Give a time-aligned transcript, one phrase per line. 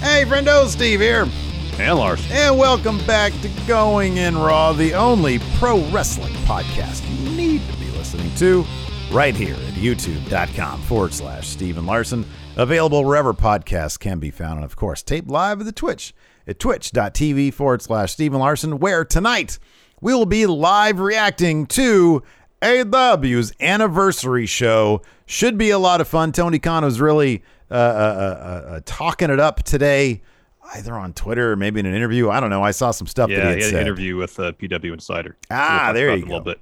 [0.00, 1.28] Hey, friendo, Steve here.
[1.78, 2.26] And Lars.
[2.32, 7.76] And welcome back to Going in Raw, the only pro wrestling podcast you need to
[7.76, 8.64] be listening to
[9.12, 12.24] right here at youtube.com forward slash Steven Larson.
[12.56, 14.54] Available wherever podcasts can be found.
[14.54, 16.14] And of course, taped live at the Twitch
[16.46, 19.58] at twitch.tv forward slash Steven Larson, where tonight
[20.00, 22.22] we will be live reacting to
[22.62, 25.02] AEW's anniversary show.
[25.26, 26.32] Should be a lot of fun.
[26.32, 30.22] Tony Khan was really uh, uh, uh, uh, talking it up today,
[30.74, 32.30] either on Twitter or maybe in an interview.
[32.30, 32.62] I don't know.
[32.62, 34.92] I saw some stuff Yeah, that he had he had an interview with uh, PW
[34.92, 35.36] Insider.
[35.50, 36.26] Ah, there you go.
[36.26, 36.60] A little bit.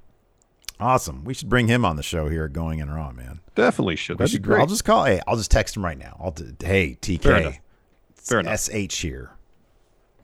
[0.79, 1.25] Awesome.
[1.25, 3.41] We should bring him on the show here Going in Raw, man.
[3.55, 4.17] Definitely should.
[4.17, 4.61] That'd be great.
[4.61, 5.03] I'll just call.
[5.03, 6.15] Hey, I'll just text him right now.
[6.21, 6.31] I'll.
[6.31, 7.21] d- Hey, TK.
[7.21, 7.59] Fair enough.
[8.15, 8.59] Fair enough.
[8.61, 9.31] SH here.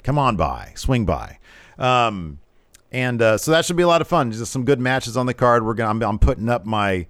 [0.03, 0.71] Come on by.
[0.75, 1.39] Swing by.
[1.77, 2.39] Um,
[2.91, 4.31] and uh, so that should be a lot of fun.
[4.31, 5.65] Just some good matches on the card.
[5.65, 5.89] We're gonna.
[5.89, 7.07] I'm, I'm putting up my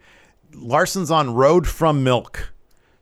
[0.54, 2.52] Larson's on Road from Milk.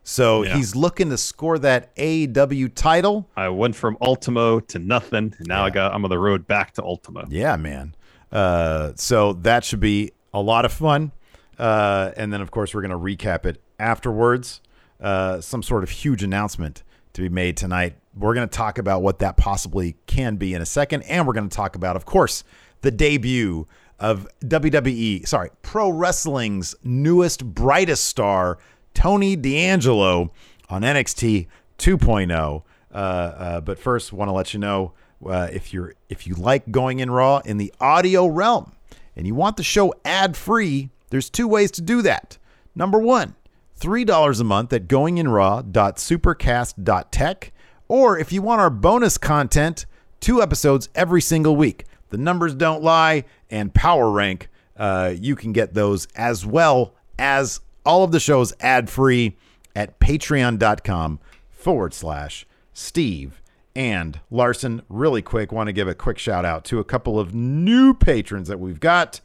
[0.04, 0.56] So Yeah.
[0.58, 3.30] he's looking to score that AEW title.
[3.38, 6.74] I went from Ultimo to nothing, and now I got I'm on the road back
[6.74, 7.26] to Ultimo.
[7.30, 7.96] Yeah, man.
[8.32, 11.12] Uh, so that should be a lot of fun.
[11.58, 14.60] Uh, and then, of course, we're going to recap it afterwards.
[15.00, 17.96] Uh, some sort of huge announcement to be made tonight.
[18.18, 21.04] We're going to talk about what that possibly can be in a second.
[21.04, 22.44] And we're going to talk about, of course,
[22.82, 23.68] the debut
[24.00, 28.58] of WWE, sorry, Pro Wrestling's newest, brightest star,
[28.94, 30.32] Tony D'Angelo,
[30.70, 32.64] on NXT 2.0.
[32.92, 34.94] Uh, uh, but first, want to let you know
[35.26, 38.74] uh, if you're if you like going in raw in the audio realm
[39.16, 42.38] and you want the show ad free, there's two ways to do that.
[42.76, 43.36] Number one,
[43.76, 47.54] three dollars a month at goinginraw.supercast.tech,
[47.88, 49.86] or if you want our bonus content,
[50.20, 51.86] two episodes every single week.
[52.10, 57.60] The numbers don't lie, and Power Rank, uh, you can get those as well as
[57.86, 59.38] all of the shows ad free
[59.76, 63.42] at patreon.com forward slash Steve
[63.76, 64.82] and Larson.
[64.90, 68.48] Really quick, want to give a quick shout out to a couple of new patrons
[68.48, 69.22] that we've got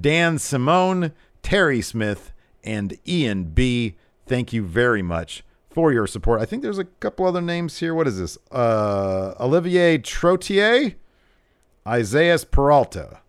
[0.00, 1.12] Dan Simone,
[1.42, 2.32] Terry Smith,
[2.64, 3.96] and Ian B.
[4.26, 6.40] Thank you very much for your support.
[6.40, 7.94] I think there's a couple other names here.
[7.94, 8.38] What is this?
[8.50, 10.94] Uh, Olivier Trotier,
[11.86, 13.20] Isaias Peralta.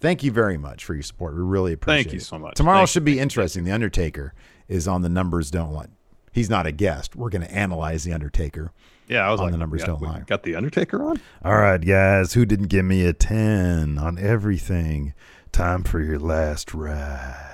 [0.00, 1.34] Thank you very much for your support.
[1.34, 2.04] We really appreciate it.
[2.04, 2.54] Thank you so much.
[2.54, 3.64] Tomorrow Thank should be interesting.
[3.64, 4.34] The Undertaker
[4.68, 5.86] is on the numbers don't lie.
[6.32, 7.16] He's not a guest.
[7.16, 8.72] We're going to analyze the Undertaker.
[9.08, 10.22] Yeah, I was On like, the numbers don't lie.
[10.26, 11.20] Got the Undertaker on.
[11.44, 12.34] All right, guys.
[12.34, 15.14] Who didn't give me a 10 on everything?
[15.52, 17.52] Time for your last ride.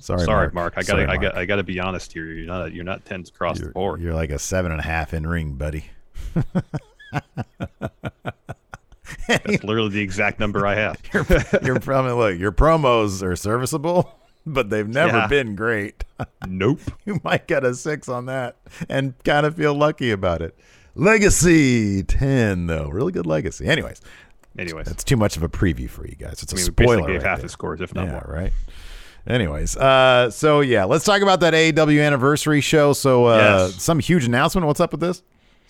[0.00, 0.54] Sorry, Sorry, Mark.
[0.54, 0.74] Mark.
[0.76, 1.22] I gotta, I Mark.
[1.22, 2.26] got, I gotta be honest here.
[2.26, 4.00] You're not, you're not tens across You're, the board.
[4.00, 5.86] you're like a seven and a half in ring, buddy.
[9.28, 11.00] That's literally the exact number I have.
[11.14, 11.22] your,
[11.62, 15.26] your promo, look, your promos are serviceable, but they've never Yeah.
[15.28, 16.04] been great.
[16.46, 16.80] nope.
[17.04, 18.56] you might get a six on that
[18.88, 20.58] and kind of feel lucky about it.
[20.94, 22.88] Legacy 10, though.
[22.88, 23.66] Really good legacy.
[23.66, 24.00] Anyways,
[24.58, 26.42] Anyways, that's too much of a preview for you guys.
[26.42, 27.06] It's a I mean, we spoiler.
[27.06, 27.42] gave right half there.
[27.44, 28.26] the scores, if not yeah, more.
[28.28, 28.52] right.
[29.26, 32.92] Anyways, uh, so yeah, let's talk about that AEW anniversary show.
[32.92, 33.82] So, uh, Yes.
[33.82, 34.66] some huge announcement.
[34.66, 35.22] What's up with this?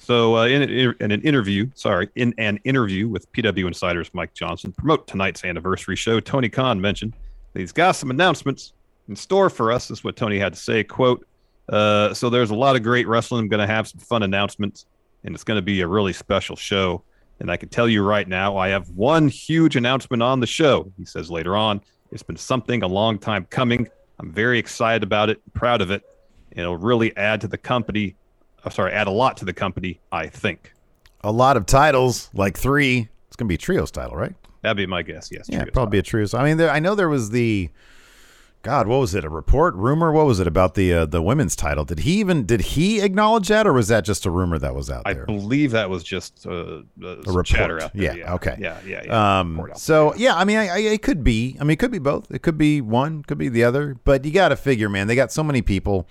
[0.08, 4.32] So, uh, in, an- in an interview, sorry, in an interview with PW Insider's Mike
[4.32, 7.12] Johnson, promote tonight's anniversary show, Tony Khan mentioned
[7.52, 8.72] he's got some announcements
[9.10, 9.90] in store for us.
[9.90, 10.82] Is what Tony had to say.
[10.82, 11.26] Quote:
[11.68, 13.42] uh, So there's a lot of great wrestling.
[13.42, 14.86] I'm going to have some fun announcements,
[15.24, 17.02] and it's going to be a really special show.
[17.40, 20.90] And I can tell you right now, I have one huge announcement on the show.
[20.96, 21.82] He says later on,
[22.12, 23.86] it's been something a long time coming.
[24.18, 26.02] I'm very excited about it, proud of it.
[26.52, 28.16] It'll really add to the company.
[28.64, 30.72] Oh, sorry, add a lot to the company, I think.
[31.22, 33.08] A lot of titles, like three.
[33.26, 34.34] It's gonna be a trios title, right?
[34.62, 35.30] That'd be my guess.
[35.30, 35.46] Yes.
[35.48, 36.34] Yeah, probably be a trios.
[36.34, 37.70] I mean, there, I know there was the.
[38.62, 39.24] God, what was it?
[39.24, 40.10] A report, rumor?
[40.10, 41.84] What was it about the uh, the women's title?
[41.84, 44.90] Did he even did he acknowledge that, or was that just a rumor that was
[44.90, 45.22] out there?
[45.22, 47.46] I believe that was just uh, uh, some report.
[47.46, 48.18] chatter out there.
[48.18, 48.56] Yeah, okay.
[48.58, 49.40] Yeah, yeah, yeah.
[49.40, 51.56] Um, so yeah, I mean, I, I, it could be.
[51.60, 52.30] I mean, it could be both.
[52.32, 53.96] It could be one, could be the other.
[54.02, 55.06] But you got to figure, man.
[55.06, 56.08] They got so many people.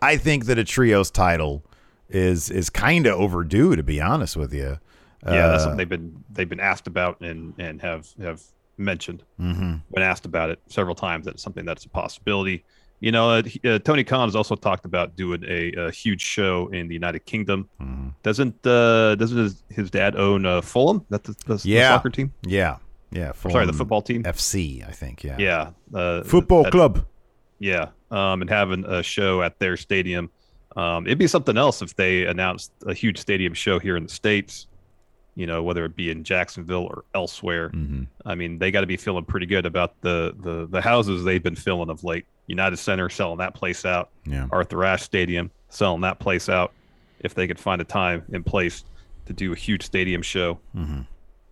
[0.00, 1.62] I think that a trios title
[2.10, 4.78] is is kind of overdue, to be honest with you.
[5.26, 8.42] yeah, that's Uh, something they've been they've been asked about and and have have
[8.78, 9.82] mentioned mhm.
[9.88, 11.26] when asked about it several times.
[11.26, 12.64] That's something that's a possibility.
[13.00, 16.68] You know, uh, uh, Tony Khan has also talked about doing a, a huge show
[16.68, 17.68] in the United Kingdom.
[17.80, 18.14] Mhm.
[18.22, 21.04] Doesn't uh, doesn't his, his dad own uh, Fulham?
[21.10, 21.88] That's the, the, the Yeah.
[21.96, 22.32] soccer team.
[22.46, 22.76] Yeah,
[23.10, 23.32] yeah.
[23.32, 24.22] Sorry, the football team.
[24.24, 25.24] FC, I think.
[25.24, 25.36] Yeah.
[25.38, 27.04] Yeah, uh, Football that- club.
[27.58, 30.30] Yeah, um, and having a show at their stadium.
[30.76, 34.08] Um, it'd be something else if they announced a huge stadium show here in the
[34.08, 34.66] states.
[35.36, 37.68] You know, whether it be in Jacksonville or elsewhere.
[37.70, 41.24] hmm I mean, they got to be feeling pretty good about the, the the houses
[41.24, 42.26] they've been filling of late.
[42.46, 44.10] United Center selling that place out.
[44.26, 44.48] Yeah.
[44.50, 46.72] Arthur Ashe Stadium selling that place out.
[47.20, 48.84] If they could find a time and place
[49.26, 51.02] to do a huge stadium show, hmm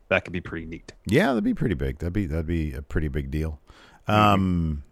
[0.08, 0.92] that could be pretty neat.
[1.06, 1.98] Yeah, that'd be pretty big.
[1.98, 3.60] That'd be that'd be a pretty big deal.
[4.06, 4.82] Um,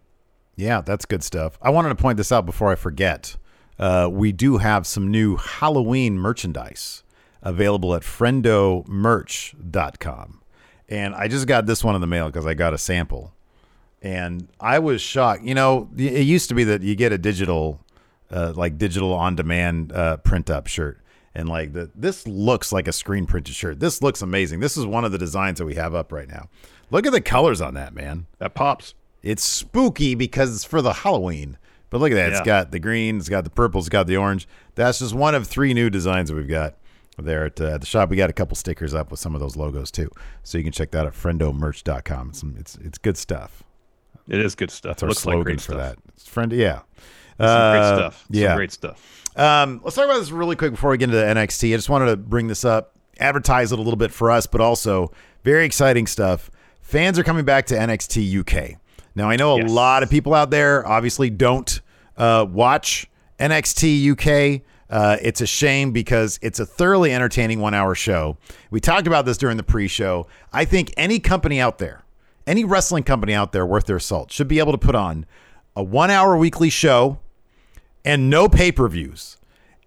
[0.55, 1.57] yeah, that's good stuff.
[1.61, 3.35] I wanted to point this out before I forget.
[3.79, 7.03] Uh, we do have some new Halloween merchandise
[7.41, 10.41] available at friendomerch.com.
[10.89, 13.33] And I just got this one in the mail because I got a sample.
[14.01, 15.43] And I was shocked.
[15.43, 17.81] You know, it used to be that you get a digital,
[18.31, 20.99] uh, like digital on demand uh, print up shirt.
[21.35, 23.79] And like the, this looks like a screen printed shirt.
[23.79, 24.59] This looks amazing.
[24.59, 26.49] This is one of the designs that we have up right now.
[26.89, 28.25] Look at the colors on that, man.
[28.39, 28.95] That pops.
[29.21, 31.57] It's spooky because it's for the Halloween.
[31.89, 32.29] But look at that.
[32.33, 34.47] It's got the green, it's got the purple, it's got the orange.
[34.75, 36.75] That's just one of three new designs that we've got
[37.17, 38.09] there at, uh, the shop.
[38.09, 40.09] We got a couple stickers up with some of those logos too.
[40.43, 42.29] So you can check that out at friendomerch.com.
[42.29, 43.63] It's, it's, it's good stuff.
[44.27, 44.91] It is good stuff.
[44.97, 45.77] That's our Looks like slogan great for stuff.
[45.77, 45.97] that.
[46.13, 46.81] It's friend, yeah.
[47.39, 48.17] Some Uh, great stuff.
[48.27, 48.55] Some Yeah.
[48.55, 49.23] great stuff.
[49.37, 51.73] Um, let's talk about this really quick before we get into the NXT.
[51.73, 54.59] I just wanted to bring this up, advertise it a little bit for us, but
[54.59, 55.11] also
[55.43, 56.49] very exciting stuff.
[56.81, 58.77] Fans are coming back to NXT UK.
[59.15, 59.69] Now, I know a Yes.
[59.71, 61.76] lot of people out there obviously don't
[62.17, 63.09] uh, watch
[63.39, 64.61] NXT UK.
[64.89, 68.37] Uh, it's a shame because it's a thoroughly entertaining one hour show.
[68.71, 70.27] We talked about this during the pre show.
[70.53, 72.03] I think any company out there,
[72.45, 75.25] any wrestling company out there worth their salt, should be able to put on
[75.75, 77.19] a one hour weekly show
[78.05, 79.37] and no pay per views.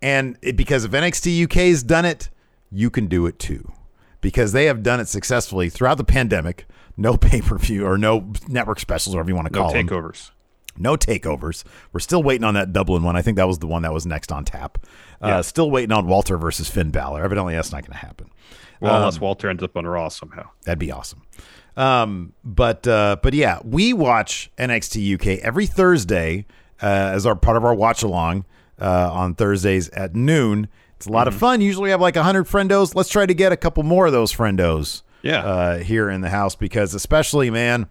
[0.02, 2.28] And it, because if NXT UK has done it,
[2.70, 3.72] you can do it too.
[4.20, 6.66] Because they have done it successfully throughout the pandemic.
[6.96, 9.88] No pay per view or no network specials, whatever you want to No call them.
[9.88, 10.30] takeovers.
[10.80, 11.62] No takeovers.
[11.92, 13.16] We're still waiting on that Dublin one.
[13.16, 14.78] I think that was the one that was next on tap.
[15.22, 15.40] Uh, Yeah.
[15.42, 17.22] still waiting on Walter versus Finn Balor.
[17.22, 18.28] Evidently, that's not going to happen.
[18.80, 20.48] Well, Um, unless Walter ends up on Raw somehow.
[20.64, 21.22] That'd be awesome.
[21.76, 26.46] Um, but uh, but yeah, we watch NXT UK every Thursday
[26.82, 28.44] uh, as our part of our watch along
[28.80, 30.68] uh, on Thursdays at noon.
[30.96, 31.60] It's a lot of fun.
[31.60, 32.94] Usually we have like hundred friendos.
[32.94, 35.02] Let's try to get a couple more of those friendos.
[35.22, 35.44] Yeah.
[35.44, 37.86] Uh, here in the house because especially man,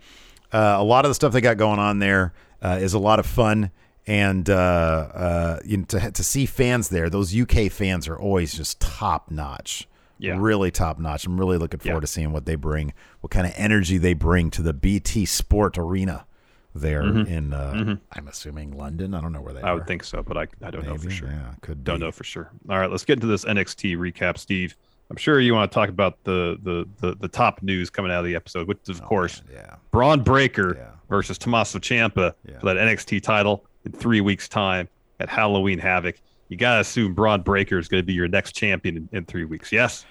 [0.51, 3.25] uh, a lot of the stuff they got going on there is a lot of
[3.25, 3.71] fun.
[4.07, 8.55] And uh, uh, you know, to to see fans there, those UK fans are always
[8.55, 10.35] just top notch Yeah.
[10.39, 11.25] really top notch.
[11.27, 12.01] I'm really looking forward Yeah.
[12.01, 15.77] to seeing what they bring, what kind of energy they bring to the BT Sport
[15.77, 16.25] Arena
[16.73, 19.13] there in, uh, I'm assuming London.
[19.13, 19.67] I don't know where they Mm-hmm.
[19.69, 21.29] I would think so, but I, I don't know for sure.
[21.29, 22.05] Yeah, could Don't be.
[22.05, 22.51] know for sure.
[22.69, 24.75] All right, let's get into this NXT recap, Steve.
[25.11, 28.19] I'm sure you want to talk about the the the, the top news coming out
[28.19, 30.91] of the episode, which is, of course Yeah, Bron Breakker Yeah.
[31.09, 32.59] Versus Tommaso Ciampa Yeah.
[32.59, 34.87] for that NXT title in three weeks' time
[35.19, 36.15] at Halloween Havoc.
[36.49, 39.45] You gotta assume Bron Breakker is going to be your next champion in, in three
[39.45, 39.71] weeks.
[39.71, 40.05] Yes.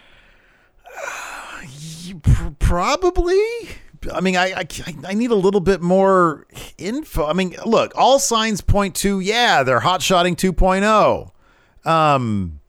[2.23, 3.41] Pr- probably.
[4.13, 4.67] I mean, I, I
[5.09, 6.47] I need a little bit more
[6.79, 7.27] info.
[7.27, 11.31] I mean, look, all signs point to yeah, they're hot shotting 2.0.
[11.85, 12.61] Um,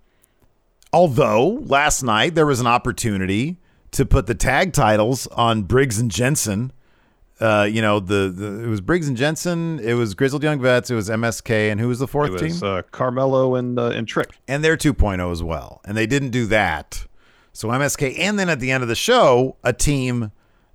[0.92, 3.58] although last night there was an opportunity
[3.92, 6.72] to put the tag titles on Briggs and Jensen.
[7.40, 10.90] Uh, you know, the, the it was Briggs and Jensen, it was Grizzled Young Vets,
[10.92, 12.60] it was MSK, and who was the fourth It team?
[12.62, 14.32] uh, Carmelo and uh, and Trick.
[14.48, 15.80] and they're 2.0 as well.
[15.86, 17.06] And they didn't do that.
[17.54, 20.32] So MSK, and then at the end of the show, a team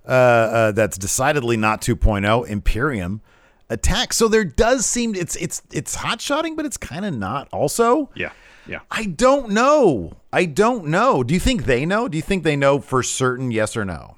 [0.07, 3.21] uh, uh, that's decidedly not 2.0, Imperium,
[3.69, 4.13] attack.
[4.13, 7.47] So there does seem it's it's it's hot shotting, but it's kind of not.
[7.51, 8.31] Also, Yeah.
[8.67, 8.79] Yeah.
[8.89, 10.13] I don't know.
[10.33, 11.23] I don't know.
[11.23, 12.07] Do you think they know?
[12.07, 13.51] Do you think they know for certain?
[13.51, 14.15] Yes or no?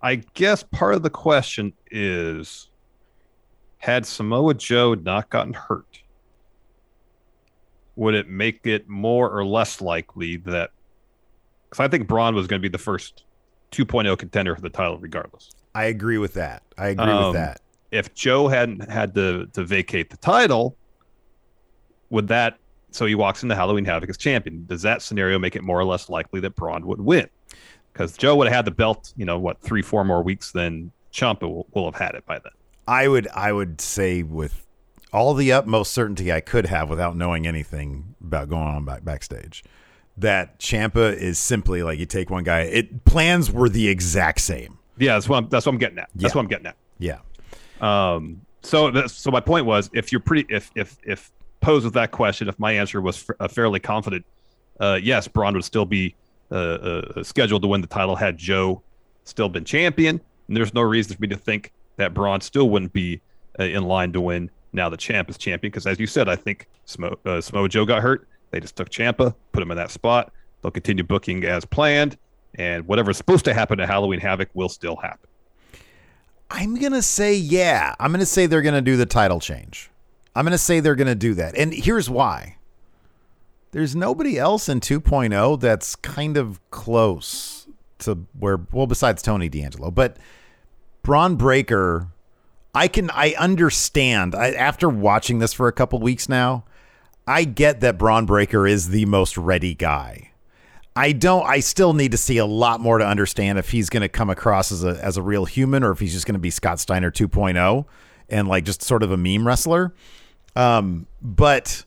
[0.00, 2.70] I guess part of the question is
[3.78, 6.02] had Samoa Joe not gotten hurt,
[7.96, 10.70] would it make it more or less likely that?
[11.68, 13.24] Because I think Bron was going to be the first
[13.72, 15.50] 2.0 contender for the title, regardless.
[15.74, 16.62] I agree with that.
[16.78, 17.60] I agree Um, with that.
[17.90, 20.76] If Joe hadn't had to, to vacate the title,
[22.10, 22.58] would that?
[22.90, 24.64] So he walks into Halloween Havoc as champion.
[24.66, 27.28] Does that scenario make it more or less likely that Bron would win?
[27.98, 30.92] Because Joe would have had the belt, you know, what three, four more weeks than
[31.12, 32.52] Ciampa will, will have had it by then.
[32.86, 34.64] I would I would say with
[35.12, 39.64] all the utmost certainty I could have without knowing anything about going on back backstage
[40.16, 42.60] that Ciampa is simply like you take one guy.
[42.60, 44.78] It plans were the exact same.
[44.96, 46.08] Yeah, that's what I'm, that's what I'm getting at.
[46.14, 46.38] That's Yeah.
[46.38, 46.76] what I'm getting at.
[47.00, 47.18] Yeah.
[47.80, 51.94] Um, so that's, so my point was, if you're pretty, if if if posed with
[51.94, 54.24] that question, if my answer was f- uh, fairly confident,
[54.78, 56.14] uh, yes, Bron would still be
[56.50, 58.82] uh, uh, scheduled to win the title had Joe
[59.24, 60.20] still been champion.
[60.46, 63.20] And there's no reason for me to think that Bron still wouldn't be
[63.58, 65.70] uh, in line to win now the champ is champion.
[65.70, 68.28] Because as you said, I think Smo, uh, Joe got hurt.
[68.50, 70.32] They just took Ciampa, put him in that spot.
[70.62, 72.16] They'll continue booking as planned,
[72.54, 75.28] and whatever's supposed to happen to Halloween Havoc will still happen.
[76.50, 77.94] I'm to say, yeah.
[78.00, 79.90] I'm to say they're to do the title change.
[80.34, 81.56] I'm to say they're to do that.
[81.56, 82.57] And here's why
[83.70, 87.66] there's nobody else in 2.0 that's kind of close
[88.00, 90.16] to where, well, besides Tony D'Angelo, but
[91.02, 92.08] Bron Breakker,
[92.74, 94.34] I can, I understand.
[94.34, 96.64] I, after watching this for a couple weeks now,
[97.26, 100.32] I get that Bron Breakker is the most ready guy.
[100.96, 101.46] I don't.
[101.46, 104.30] I still need to see a lot more to understand if he's going to come
[104.30, 106.80] across as a as a real human or if he's just going to be Scott
[106.80, 107.84] Steiner 2.0
[108.28, 109.94] and like just sort of a meme wrestler.
[110.56, 111.84] Um, but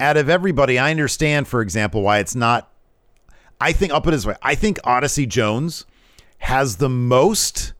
[0.00, 2.70] out of everybody, I understand, for example, why it's not.
[3.60, 5.84] I think I'll put it this way: I think Odyssey Jones
[6.38, 7.74] has the most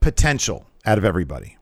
[0.00, 1.56] potential out of everybody.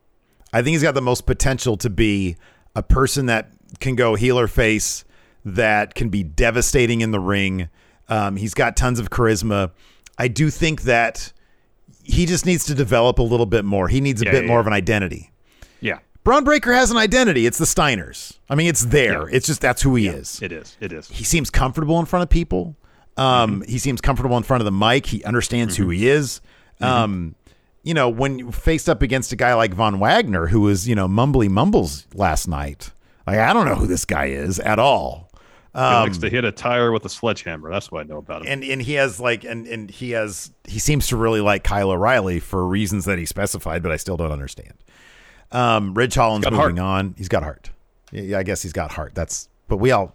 [0.52, 2.36] I think he's got the most potential to be
[2.74, 5.04] a person that can go heel or face
[5.44, 7.68] that can be devastating in the ring.
[8.08, 9.70] Um, he's got tons of charisma.
[10.18, 11.32] I do think that
[12.02, 13.88] he just needs to develop a little bit more.
[13.88, 14.60] He needs a Yeah, bit yeah, more yeah.
[14.60, 15.30] of an identity.
[16.26, 17.46] Yeah, Bron Breakker has an identity.
[17.46, 18.38] It's the Steiners.
[18.50, 19.28] I mean, it's there.
[19.28, 19.36] Yeah.
[19.36, 20.42] It's just that's who he is.
[20.42, 20.76] it is.
[20.80, 21.08] It is.
[21.08, 22.76] He seems comfortable in front of people.
[23.16, 23.70] Um, Mm-hmm.
[23.70, 25.06] He seems comfortable in front of the mic.
[25.06, 26.40] He understands who he is.
[26.80, 26.84] Mm-hmm.
[26.84, 27.34] Um,
[27.82, 30.94] you know, when you faced up against a guy like Von Wagner, who was, you
[30.94, 32.92] know, mumbly mumbles last night,
[33.26, 35.30] like, I don't know who this guy is at all.
[35.72, 37.70] he likes to hit a tire with a sledgehammer.
[37.70, 38.48] That's what I know about him.
[38.48, 41.64] Um, and and he has like and and he has he seems to really like
[41.64, 44.74] Kyle O'Reilly for reasons that he specified, but I still don't understand.
[45.52, 46.78] Um, Ridge Holland's moving heart.
[46.78, 47.14] on.
[47.16, 47.70] He's got heart.
[48.12, 49.14] Yeah, I guess he's got heart.
[49.14, 50.14] That's but we all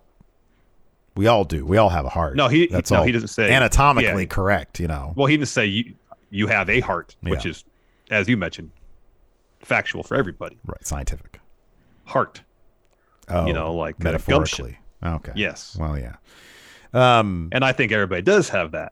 [1.16, 1.66] we all do.
[1.66, 2.36] We all have a heart.
[2.36, 4.28] No, he- that's no, all he doesn't say- anatomically yeah.
[4.28, 4.80] correct.
[4.80, 5.14] You know.
[5.16, 5.94] well, he didn't say you
[6.30, 7.52] you have a heart, which Yeah.
[7.52, 7.66] is,
[8.10, 8.72] as you mentioned,
[9.62, 10.58] factual for everybody.
[10.66, 11.40] Right, scientific.
[12.06, 12.42] Heart.
[13.28, 14.78] Oh, You know, like, uh, metaphorically.
[15.04, 15.32] okay.
[15.36, 15.78] Yes.
[15.80, 16.16] Well, yeah.
[16.94, 18.92] Um, And I think everybody does have that.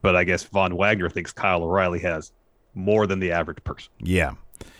[0.00, 2.32] But I guess Von Wagner thinks Kyle O'Reilly has
[2.74, 4.32] more than the average person yeah.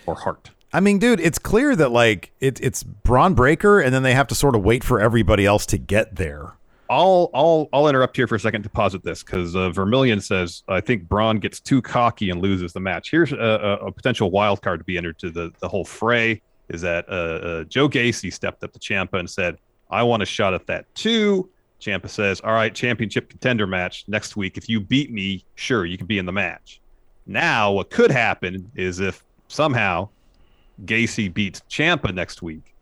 [0.06, 0.50] Or heart.
[0.72, 4.26] I mean, dude, it's clear that like it, it's Bron Breakker, and then they have
[4.28, 6.54] to sort of wait for everybody else to get there.
[6.88, 10.62] I'll I'll I'll interrupt here for a second to posit this because uh, Vermillion says
[10.68, 13.10] I think Bron gets too cocky and loses the match.
[13.10, 16.42] Here's a, a, a potential wild card to be entered to the the whole fray.
[16.68, 19.56] Is that uh, uh, Joe Gacy stepped up to Ciampa and said,
[19.90, 21.48] "I want a shot at that too."
[21.80, 24.56] Ciampa says, "All right, championship contender match next week.
[24.56, 26.80] If you beat me, sure, you can be in the match."
[27.26, 30.08] Now, what could happen is if somehow
[30.84, 32.74] Gacy beats Ciampa next week,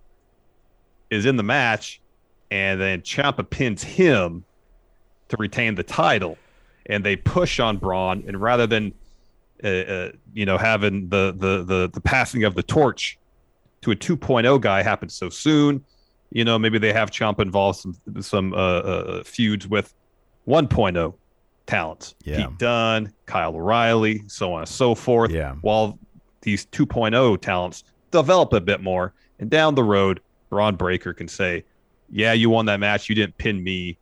[1.10, 2.00] is in the match,
[2.50, 4.44] and then Ciampa pins him
[5.28, 6.38] to retain the title,
[6.86, 8.92] and they push on Bron, and rather than
[9.62, 13.18] uh, uh, you know having the, the the the passing of the torch
[13.82, 15.84] to a 2.0 guy happen so soon,
[16.30, 19.92] you know maybe they have Ciampa involved some some uh, uh, feuds with
[20.48, 21.14] 1.0
[21.66, 22.46] talents, Yeah.
[22.46, 25.30] Pete Dunne, Kyle O'Reilly, so on and so forth.
[25.30, 25.54] Yeah.
[25.60, 25.98] While
[26.42, 31.64] these 2.0 talents develop a bit more, and down the road, Bron Breakker can say,
[32.10, 33.08] "Yeah, you won that match.
[33.08, 33.98] You didn't pin me.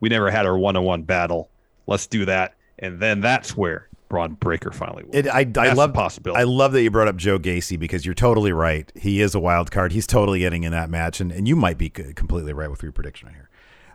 [0.00, 1.50] We never had our one-on-one battle.
[1.86, 5.14] Let's do that." And then that's where Bron Breakker finally wins.
[5.14, 6.40] It, I, I love possibility.
[6.40, 8.90] I love that you brought up Joe Gacy because you're totally right.
[8.94, 9.92] He is a wild card.
[9.92, 12.92] He's totally getting in that match, and, and you might be completely right with your
[12.92, 13.50] prediction right here.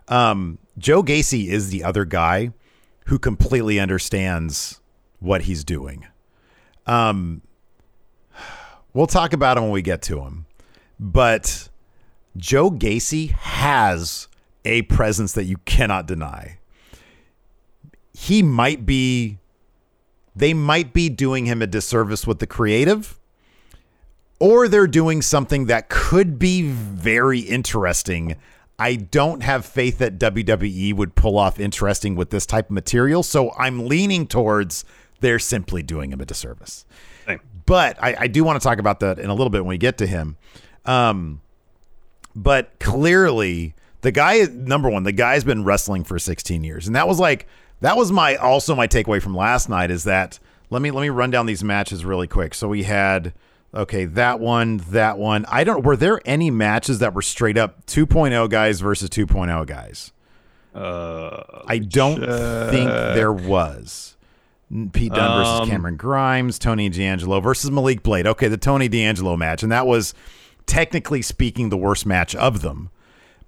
[0.08, 2.52] Um, Joe Gacy is the other guy
[3.06, 4.80] who completely understands
[5.20, 6.06] what he's doing.
[6.86, 7.42] Um,
[8.92, 10.46] we'll talk about him when we get to him,
[10.98, 11.68] but
[12.36, 14.28] Joe Gacy has
[14.64, 16.58] a presence that you cannot deny.
[18.12, 19.38] He might be
[20.36, 23.18] they might be doing him a disservice with the creative,
[24.38, 28.36] or they're doing something that could be very interesting.
[28.78, 33.22] I don't have faith that WWE would pull off interesting with this type of material,
[33.22, 34.84] so I'm leaning towards
[35.20, 36.86] they're simply doing him a disservice.
[37.70, 39.78] But I, I do want to talk about that in a little bit when we
[39.78, 40.36] get to him.
[40.84, 41.40] Um,
[42.34, 47.06] but clearly, the guy number one, the guy's been wrestling for 16 years, and that
[47.06, 47.46] was like
[47.80, 51.10] that was my also my takeaway from last night is that let me let me
[51.10, 52.54] run down these matches really quick.
[52.54, 53.32] So we had
[53.72, 55.44] okay that one, that one.
[55.46, 55.84] I don't.
[55.84, 60.12] Were there any matches that were straight up 2.0 guys versus 2.0 guys?
[60.74, 64.09] uh, I don't Uh, think there was.
[64.92, 68.26] Pete Dunne versus Um, Cameron Grimes, Tony D'Angelo versus Malik Blade.
[68.26, 70.14] Okay, the Tony D'Angelo match, and that was
[70.66, 72.90] technically speaking the worst match of them.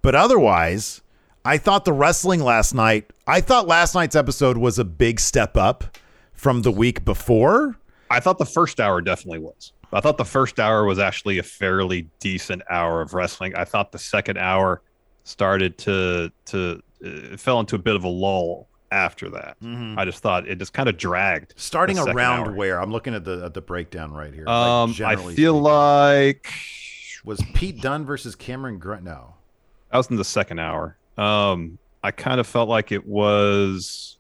[0.03, 1.01] But otherwise,
[1.45, 3.13] I thought the wrestling last night.
[3.27, 5.97] I thought last night's episode was a big step up
[6.33, 7.77] from the week before.
[8.11, 9.73] I thought the first hour definitely was.
[9.93, 13.55] I thought the first hour was actually a fairly decent hour of wrestling.
[13.55, 14.83] I thought the second hour
[15.25, 19.57] started to to uh, fell into a bit of a lull after that.
[19.97, 21.55] I just thought it just kind of dragged.
[21.57, 22.53] Starting around hour.
[22.53, 24.45] where I'm looking at the at the breakdown right here.
[24.45, 25.63] like, Um, I feel speaking.
[25.63, 26.53] like
[27.25, 29.05] was Pete Dunne versus Cameron Grimes.
[29.05, 29.35] No,
[29.91, 30.97] I was in the second hour.
[31.19, 34.19] Um, I kind of felt like it was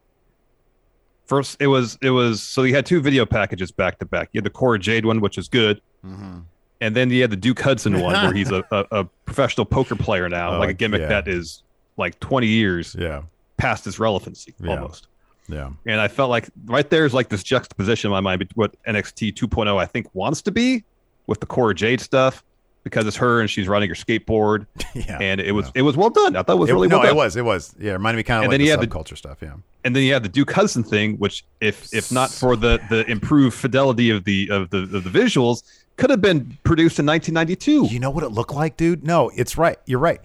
[1.26, 1.56] first.
[1.60, 4.30] It was it was so you had two video packages back to back.
[4.32, 6.38] You had the Cora Jade one, which is good, Mm-hmm.
[6.80, 9.96] and then you had the Duke Hudson one, where he's a, a, a professional poker
[9.96, 11.08] player now, Oh, like a gimmick yeah.
[11.08, 11.62] that is
[11.96, 13.22] like twenty years yeah,
[13.62, 14.70] past its relevancy Yeah.
[14.72, 15.06] almost.
[15.48, 18.54] yeah, And I felt like right there is like this juxtaposition in my mind between
[18.62, 20.84] what NXT 2.0 I think wants to be
[21.26, 22.42] with the Cora Jade stuff
[22.84, 25.18] because it's her and she's running her skateboard yeah.
[25.20, 26.34] and it was it was well done.
[26.36, 27.14] I thought it was It- really no, well done.
[27.14, 27.74] it was, it was.
[27.78, 29.38] Yeah, it reminded me kind of And like then the you had the- subculture stuff.
[29.40, 29.54] Yeah,
[29.84, 33.04] and then you have the Duke Hudson thing, which if if not for the the
[33.08, 35.62] improved fidelity of the of the of the visuals,
[35.96, 37.86] could have been produced in 1992.
[37.94, 39.04] you know what it looked like, dude?
[39.04, 39.78] No, it's right.
[39.86, 40.20] You're right.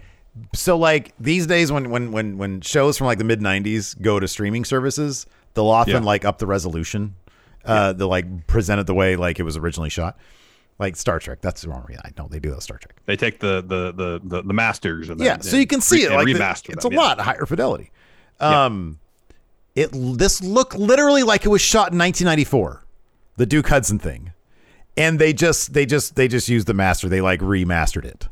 [0.54, 4.20] So like these days, when when when when shows from like the mid '90s go
[4.20, 6.00] to streaming services, they'll often Yeah.
[6.00, 7.16] like up the resolution.
[7.64, 10.16] Uh, they'll like present it the way like it was originally shot.
[10.78, 12.02] Like Star Trek, that's the wrong reason.
[12.04, 12.94] I know they do that Star Trek.
[13.06, 16.04] They take the the the the, the masters and yeah, then- so you can see
[16.04, 17.00] and it like the- it's them, a yeah.
[17.00, 17.90] lot higher fidelity.
[18.38, 19.00] Um,
[19.74, 22.84] it this looked literally like it was shot in 1994,
[23.36, 24.32] the Duke Hudson thing,
[24.96, 27.08] and they just they just they just used the master.
[27.08, 28.28] They like remastered it.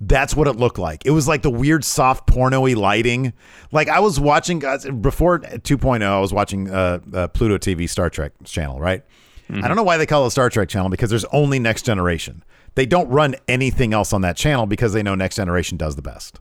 [0.00, 1.04] That's what it looked like.
[1.04, 3.34] It was like the weird soft porno-y lighting.
[3.70, 6.02] Like I was watching guys before 2.0.
[6.02, 9.04] I was watching uh, uh, Pluto TV Star Trek channel, right?
[9.52, 12.44] I don't know why they call it Star Trek channel because there's only Next Generation.
[12.76, 16.02] They don't run anything else on that channel because they know Next Generation does the
[16.02, 16.38] best.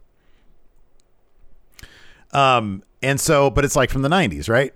[2.31, 4.73] Um, and so, but it's like from the 90s, right?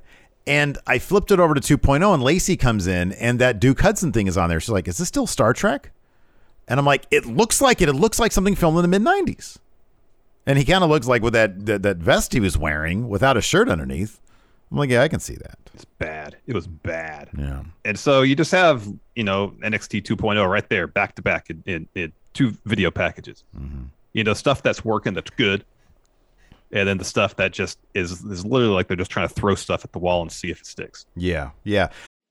[0.47, 4.11] And I flipped it over to 2.0, and Lacey comes in, and that Duke Hudson
[4.11, 4.59] thing is on there.
[4.59, 5.91] She's like, "Is this still Star Trek?"
[6.67, 7.89] And I'm like, "It looks like it.
[7.89, 9.57] It looks like something filmed in the mid 90s."
[10.45, 13.37] And he kind of looks like with that, that that vest he was wearing without
[13.37, 14.19] a shirt underneath.
[14.71, 16.37] I'm like, "Yeah, I can see that." It's bad.
[16.47, 17.29] It was bad.
[17.37, 21.49] Yeah, And so you just have, you know, NXT 2.0 right there, back to back
[21.49, 23.43] in, in, in two video packages.
[23.57, 23.85] Mm-hmm.
[24.13, 25.65] You know, stuff that's working, that's good.
[26.71, 29.55] And then the stuff that just is is literally like they're just trying to throw
[29.55, 31.05] stuff at the wall and see if it sticks.
[31.15, 31.89] yeah, yeah.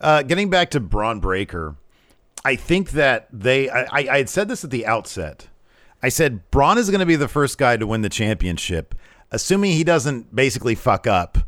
[0.00, 1.76] Uh, getting back to Bron Breakker,
[2.44, 3.68] I think that they.
[3.68, 5.48] I, I had said this at the outset.
[6.02, 8.94] I said Bron is going to be the first guy to win the championship,
[9.30, 11.38] assuming he doesn't basically fuck up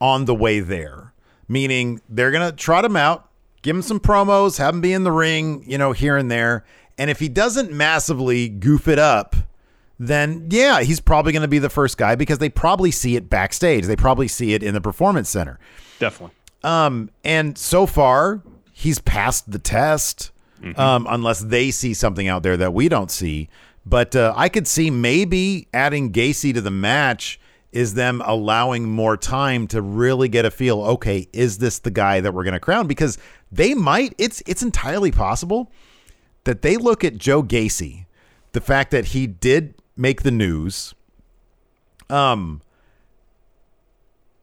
[0.00, 1.12] on the way there.
[1.46, 3.28] Meaning they're going to trot him out,
[3.62, 6.64] give him some promos, have him be in the ring, you know, here and there.
[6.98, 9.34] And if he doesn't massively goof it up,
[9.98, 13.28] then yeah, he's probably going to be the first guy because they probably see it
[13.28, 13.86] backstage.
[13.86, 15.58] They probably see it in the performance center.
[15.98, 16.34] Definitely.
[16.62, 18.42] Um, and so far,
[18.72, 20.30] he's passed the test.
[20.76, 23.48] um, unless they see something out there that we don't see.
[23.86, 27.40] But uh, I could see maybe adding Gacy to the match
[27.72, 30.82] is them allowing more time to really get a feel.
[30.82, 32.86] Okay, is this the guy that we're going to crown?
[32.86, 33.16] Because
[33.50, 34.14] they might.
[34.18, 35.72] It's it's entirely possible
[36.44, 38.04] that they look at Joe Gacy,
[38.52, 40.94] the fact that he did make the news.
[42.10, 42.60] Um,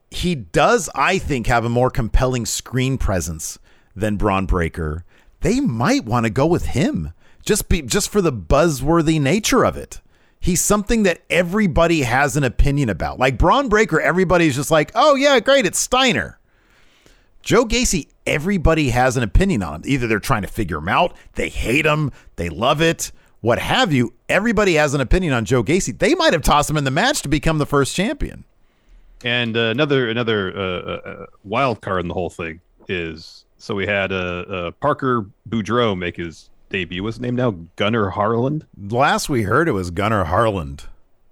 [0.09, 3.59] he does, I think, have a more compelling screen presence
[3.95, 5.03] than Bron Breakker.
[5.41, 7.13] They might want to go with him
[7.47, 10.01] just be just for the buzzworthy nature of it.
[10.39, 13.17] He's something that everybody has an opinion about.
[13.17, 16.39] Like Bron Breakker, everybody's just like, oh yeah, great, it's Steiner.
[17.41, 19.81] Joe Gacy, everybody has an opinion on him.
[19.85, 23.93] Either they're trying to figure him out, they hate him, they love it, what have
[23.93, 24.13] you.
[24.27, 25.97] Everybody has an opinion on Joe Gacy.
[25.97, 28.43] They might have tossed him in the match to become the first champion.
[29.23, 33.75] And uh, another another uh, uh, uh wild card in the whole thing is so
[33.75, 37.03] we had uh, uh, Parker Boudreaux make his debut.
[37.03, 37.55] What's his name now?
[37.75, 38.65] Gunnar Harland.
[38.89, 40.85] Last we heard, it was Gunnar Harland.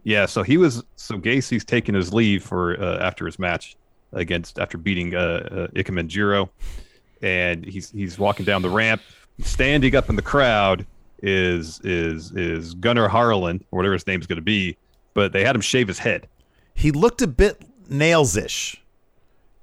[0.04, 3.76] Yeah, so he was so Gacy's taking his leave for uh, after his match
[4.14, 6.88] against after beating uh, uh
[7.22, 9.02] and he's he's walking down the ramp,
[9.42, 10.86] standing up in the crowd
[11.22, 14.78] is is is Gunnar Harland or whatever his name's going to be,
[15.14, 16.28] but they had him shave his head.
[16.76, 18.82] He looked a bit nails-ish.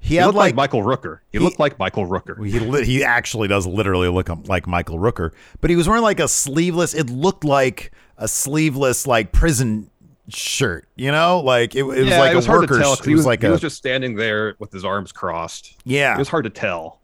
[0.03, 1.21] He, he looked like, like, Michael Rooker.
[1.31, 2.45] He, he, looked like Michael Rooker.
[2.45, 5.31] He li- he actually does literally look um, like Michael Rooker,
[5.61, 6.93] but he was wearing like a sleeveless.
[6.93, 9.91] It looked like a sleeveless like prison
[10.29, 10.89] shirt.
[10.97, 12.81] You know, like it, it was yeah, like it was a worker.
[12.81, 12.97] tell.
[12.97, 15.77] He was, was like he a, was just standing there with his arms crossed.
[15.85, 17.01] Yeah, it was hard to tell.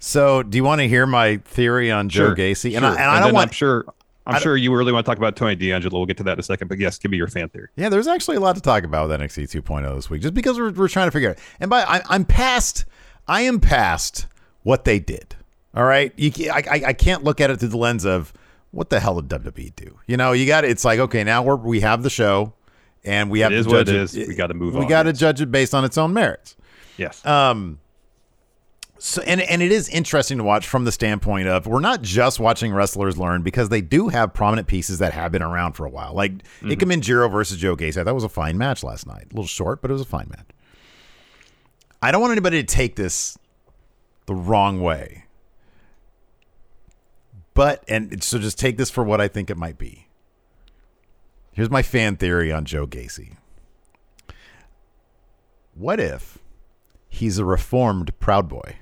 [0.00, 2.74] So, do you want to hear my theory on Joe sure, Gacy?
[2.74, 2.86] And sure.
[2.86, 3.50] I, and I don't want.
[3.50, 3.84] I'm sure
[4.26, 5.98] I'm sure you really want to talk about Tony D'Angelo.
[5.98, 6.68] We'll get to that in a second.
[6.68, 7.68] But yes, give me your fan theory.
[7.76, 10.58] Yeah, there's actually a lot to talk about with NXT 2.0 this week, just because
[10.58, 11.38] we're, we're trying to figure it.
[11.58, 12.84] And by I, I'm past,
[13.26, 14.26] I am past
[14.62, 15.36] what they did.
[15.74, 18.32] All right, you, I, I, I can't look at it through the lens of
[18.72, 19.98] what the hell did WWE do.
[20.06, 22.54] You know, you got it's like okay, now we're we have the show,
[23.04, 24.02] and we have it is to judge what it it.
[24.02, 24.28] is.
[24.28, 24.74] We got to move.
[24.74, 26.56] We got to judge it based on its own merits.
[26.96, 27.24] Yes.
[27.24, 27.78] Um.
[29.02, 32.38] So and and it is interesting to watch from the standpoint of we're not just
[32.38, 35.88] watching wrestlers learn because they do have prominent pieces that have been around for a
[35.88, 36.12] while.
[36.12, 37.00] Like mm-hmm.
[37.00, 38.04] Jiro versus Joe Gacy.
[38.04, 39.28] That was a fine match last night.
[39.30, 40.48] A little short, but it was a fine match.
[42.02, 43.38] I don't want anybody to take this
[44.26, 45.24] the wrong way.
[47.54, 50.08] But and so just take this for what I think it might be.
[51.52, 53.38] Here's my fan theory on Joe Gacy.
[55.72, 56.36] What if
[57.08, 58.76] he's a reformed Proud Boy?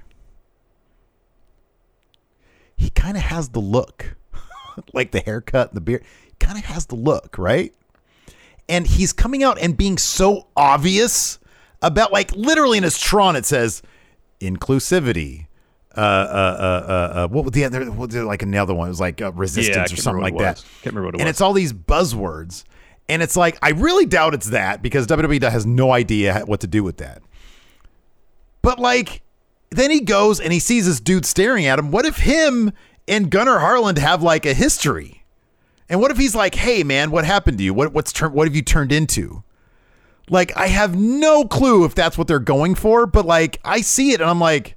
[2.79, 4.17] He kind of has the look,
[4.95, 6.05] like the haircut and the beard.
[6.39, 7.75] Kind of has the look, right?
[8.69, 11.41] And he's coming out and being so obvious
[11.83, 13.83] about, like, literally in his Tron, it says
[14.41, 15.47] inclusivity.
[15.97, 17.85] Uh, uh, uh, uh, uh what was the other?
[17.91, 18.87] What was it, like another one?
[18.87, 20.65] It was like uh, resistance yeah, or something like that.
[20.83, 21.31] Can't remember what it and was.
[21.31, 22.63] it's all these buzzwords,
[23.09, 26.69] and it's like I really doubt it's that because WWE has no idea what to
[26.69, 27.21] do with that.
[28.63, 29.23] But like
[29.71, 31.91] then he goes and he sees this dude staring at him.
[31.91, 32.73] What if him
[33.07, 35.25] and Gunnar Harland have like a history?
[35.89, 37.75] And what if he's like, "Hey man, what happened to you?
[37.75, 39.43] What what's tur- what have you turned into?"
[40.31, 44.13] Like I have no clue if that's what they're going for, but like I see
[44.13, 44.77] it and I'm like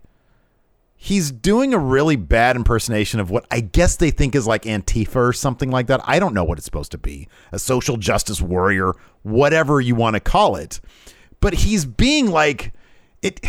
[1.04, 5.16] he's doing a really bad impersonation of what I guess they think is like Antifa
[5.16, 6.00] or something like that.
[6.04, 7.28] I don't know what it's supposed to be.
[7.52, 10.80] A social justice warrior, whatever you want to call it.
[11.40, 12.72] But he's being like
[13.24, 13.44] it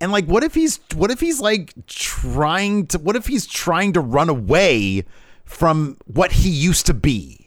[0.00, 3.92] and like, what if he's what if he's like trying to what if he's trying
[3.94, 5.04] to run away
[5.44, 7.40] from what he used to be?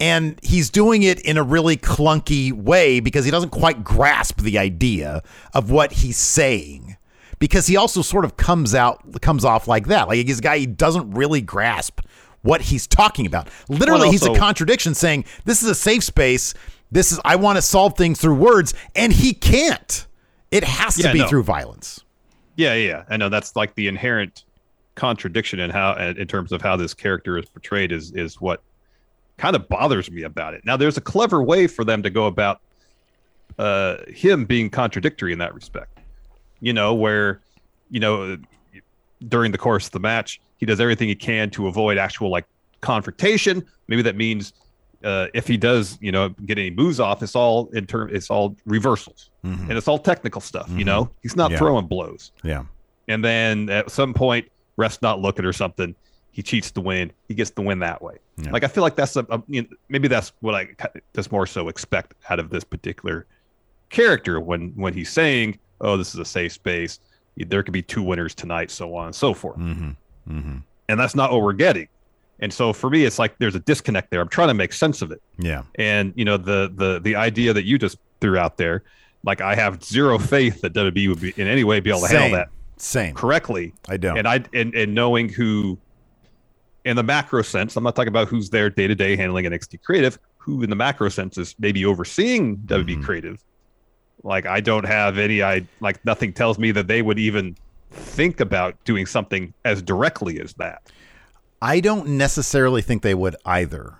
[0.00, 4.58] And he's doing it in a really clunky way because he doesn't quite grasp the
[4.58, 5.22] idea
[5.54, 6.96] of what he's saying.
[7.38, 10.08] Because he also sort of comes out comes off like that.
[10.08, 12.00] Like he's a guy he doesn't really grasp
[12.42, 13.48] what he's talking about.
[13.68, 16.54] Literally, also, he's a contradiction saying, This is a safe space.
[16.90, 20.06] This is I want to solve things through words, and he can't.
[20.52, 21.28] It has to yeah, be no.
[21.28, 22.04] through violence.
[22.56, 24.44] Yeah, yeah, I know that's like the inherent
[24.94, 28.62] contradiction in how, in terms of how this character is portrayed, is is what
[29.38, 30.64] kind of bothers me about it.
[30.64, 32.60] Now, there's a clever way for them to go about
[33.58, 35.98] uh, him being contradictory in that respect.
[36.60, 37.40] You know, where
[37.90, 38.36] you know
[39.28, 42.44] during the course of the match, he does everything he can to avoid actual like
[42.82, 43.64] confrontation.
[43.88, 44.52] Maybe that means
[45.04, 48.30] uh, if he does, you know, get any moves off, it's all in term, it's
[48.30, 49.68] all reversals, mm-hmm.
[49.68, 50.66] and it's all technical stuff.
[50.68, 50.78] Mm-hmm.
[50.78, 51.58] You know, he's not yeah.
[51.58, 52.32] throwing blows.
[52.42, 52.64] Yeah.
[53.08, 55.94] And then at some point, rest not looking or something,
[56.30, 57.12] he cheats the win.
[57.28, 58.16] He gets the win that way.
[58.38, 58.50] Yeah.
[58.50, 60.68] Like I feel like that's a, a you know, maybe that's what I
[61.14, 63.26] just more so expect out of this particular
[63.90, 67.00] character when when he's saying, "Oh, this is a safe space.
[67.36, 69.58] There could be two winners tonight," so on and so forth.
[69.58, 70.58] Mm-hmm.
[70.88, 71.88] and that's not what we're getting.
[72.42, 74.20] And so for me, it's like there's a disconnect there.
[74.20, 75.22] I'm trying to make sense of it.
[75.38, 75.62] Yeah.
[75.76, 78.82] And you know the the the idea that you just threw out there,
[79.24, 82.08] like I have zero faith that WB would be in any way be able to
[82.08, 82.20] Same.
[82.20, 83.14] handle that Same.
[83.14, 83.72] correctly.
[83.88, 84.18] I don't.
[84.18, 85.78] And I and, and knowing who,
[86.84, 89.82] in the macro sense, I'm not talking about who's there day to day handling NXT
[89.84, 90.18] creative.
[90.38, 93.02] Who in the macro sense is maybe overseeing WB Mm-hmm.
[93.04, 93.44] creative.
[94.24, 95.42] Like I don't have any.
[95.44, 97.56] I like nothing tells me that they would even
[97.92, 100.90] think about doing something as directly as that.
[101.62, 103.94] I don't necessarily think they would either.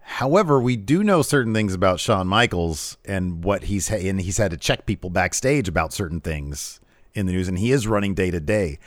[0.00, 4.38] However, we do know certain things about Shawn Michaels and what he's ha- and he's
[4.38, 6.80] had to check people backstage about certain things
[7.12, 8.78] in the news, and he is running day to day.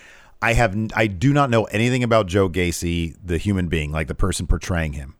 [0.42, 4.16] I have I do not know anything about Joe Gacy, the human being, like the
[4.16, 5.16] person portraying him.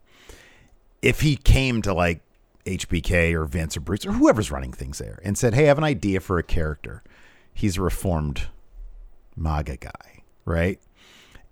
[1.04, 2.22] If he came to like
[2.66, 5.78] HBK or Vince or Bruce or whoever's running things there and said, "Hey, I have
[5.78, 7.04] an idea for a character,"
[7.54, 8.48] he's a reformed
[9.36, 10.80] MAGA guy, right?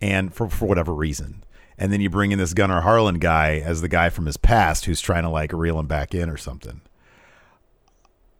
[0.01, 1.43] And for, for whatever reason.
[1.77, 4.86] And then you bring in this Gunnar Harland guy as the guy from his past
[4.86, 6.81] who's trying to like reel him back in or something.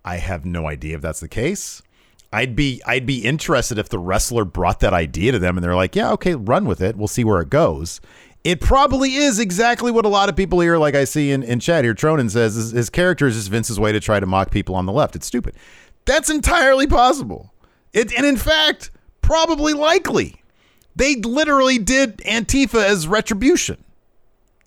[0.04, 1.82] I have no idea if that's the case.
[2.32, 5.76] I'd be I'd be interested if the wrestler brought that idea to them and they're
[5.76, 6.96] like, yeah, okay, run with it.
[6.96, 8.02] We'll see where it goes.
[8.44, 11.60] It probably is exactly what a lot of people here, like I see in, in
[11.60, 14.52] chat here, Tronin says his, his character is just Vince's way to try to mock
[14.52, 15.16] people on the left.
[15.16, 15.56] It's stupid.
[16.06, 17.54] That's entirely possible.
[17.94, 18.92] It and in fact,
[19.22, 20.42] probably likely.
[20.98, 23.84] They literally did Antifa as retribution.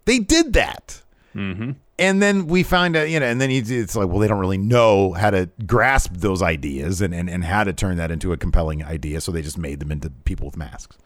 [0.05, 1.03] They did that.
[1.35, 1.73] Mm-hmm.
[1.99, 4.57] And then we find out, you know, and then it's like, well, they don't really
[4.57, 8.37] know how to grasp those ideas and, and, and how to turn that into a
[8.37, 9.21] compelling idea.
[9.21, 10.97] So they just made them into people with masks.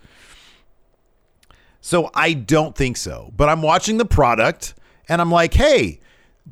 [1.80, 3.32] So I don't think so.
[3.37, 4.74] But I'm watching the product
[5.08, 6.00] and I'm like, hey,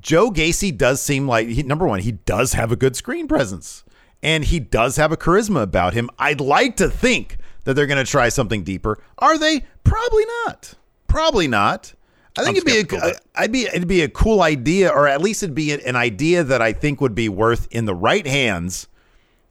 [0.01, 3.85] Joe Gacy does seem like, he, number one, he does have a good screen presence
[4.23, 6.11] and he does have a charisma about him.
[6.19, 8.99] I'd like to think that they're going to try something deeper.
[9.19, 9.65] Are they?
[9.85, 10.75] Probably not.
[11.07, 11.95] Probably not.
[12.37, 15.07] I think I'm it'd be a, of I'd be it'd be a cool idea, or
[15.07, 18.27] at least it'd be an idea that I think would be worth in the right
[18.27, 18.89] hands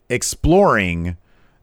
[0.09, 1.17] exploring.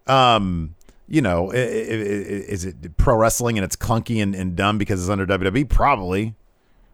[0.06, 0.76] Um,
[1.08, 5.26] you know, is it pro wrestling and it's clunky and, and dumb because it's under
[5.26, 5.68] WWE?
[5.68, 6.34] Probably,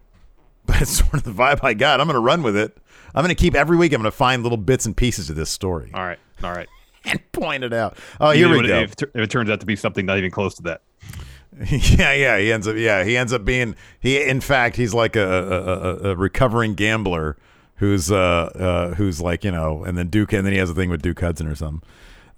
[0.67, 2.01] but it's sort of the vibe I got.
[2.01, 2.79] I'm going to run with it.
[3.15, 3.93] I'm going to keep every week.
[3.93, 6.69] I'm going to find little bits and pieces of this story All right, all right.
[7.05, 7.99] And point it out.
[8.21, 8.81] Oh, here we go.
[8.81, 10.83] If, if it turns out to be something not even close to that.
[11.71, 12.39] yeah, yeah.
[12.39, 12.77] He ends up.
[12.77, 13.77] Yeah, he ends up being.
[14.01, 17.37] He, in fact, he's like a, a, a, recovering gambler
[17.77, 20.75] who's uh, uh who's like you know, and then Duke, and then he has a
[20.75, 21.83] thing with Duke Hudson or something.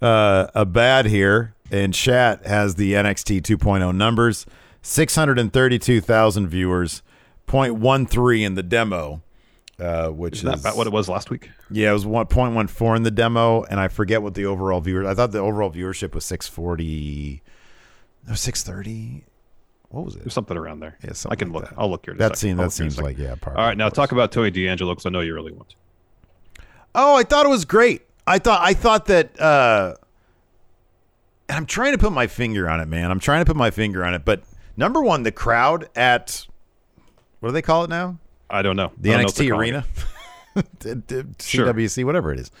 [0.01, 4.45] Uh, a bad here in chat has the NXT 2.0 numbers:
[4.83, 7.01] six hundred and thirty-two thousand viewers,
[7.47, 9.23] 0.13 in the demo.
[9.79, 11.51] Uh, which Isn't is about what it was last week?
[11.69, 14.45] yeah, it was one point one four in the demo, and I forget what the
[14.45, 15.05] overall viewer.
[15.07, 17.43] I thought the overall viewership was six forty,
[18.27, 19.23] no six thirty.
[19.89, 20.19] What was it?
[20.23, 20.97] There's something around there.
[21.03, 21.69] Yeah, I can like look.
[21.69, 21.79] that.
[21.79, 22.15] I'll look here.
[22.15, 23.35] That seems that look here in a seems like yeah.
[23.35, 25.75] Part All right, now talk about Tony D'Angelo because I know you really want to.
[26.95, 28.01] Oh, I thought it was great.
[28.25, 29.39] I thought I thought that.
[29.39, 29.93] uh
[31.49, 33.09] and I'm trying to put my finger on it, man.
[33.11, 34.25] I'm trying to put my finger on it.
[34.25, 34.41] But
[34.75, 36.45] number one, the crowd at
[37.39, 38.17] what do they call it now?
[38.49, 38.91] I don't know.
[38.97, 39.85] the don't NXT they're arena,
[40.79, 41.73] D- d- Sure.
[41.73, 42.51] CWC, whatever it is.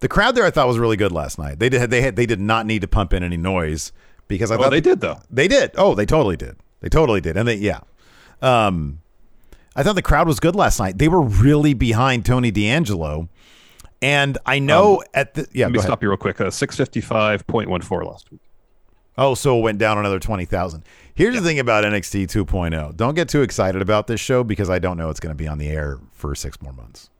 [0.00, 1.58] The crowd there, I thought was really good last night.
[1.58, 3.92] They did they had they did not need to pump in any noise
[4.28, 4.56] because I.
[4.56, 5.20] Oh, thought they did though.
[5.30, 5.70] They did.
[5.76, 6.56] Oh, they totally did.
[6.80, 7.36] They totally did.
[7.36, 7.80] And they yeah.
[8.40, 9.00] Um
[9.76, 10.98] I thought the crowd was good last night.
[10.98, 13.28] They were really behind Tony D'Angelo.
[14.02, 16.40] And I know Um, at the yeah, Let me stop you real quick.
[16.40, 18.40] Uh, Six fifty five point one four last week.
[19.18, 20.84] Oh, so it went down another 20,000.
[21.14, 22.74] Here's the thing about NXT 2.0.
[22.74, 22.92] oh.
[22.92, 25.46] Don't get too excited about this show because I don't know it's going to be
[25.46, 27.10] on the air for six more months.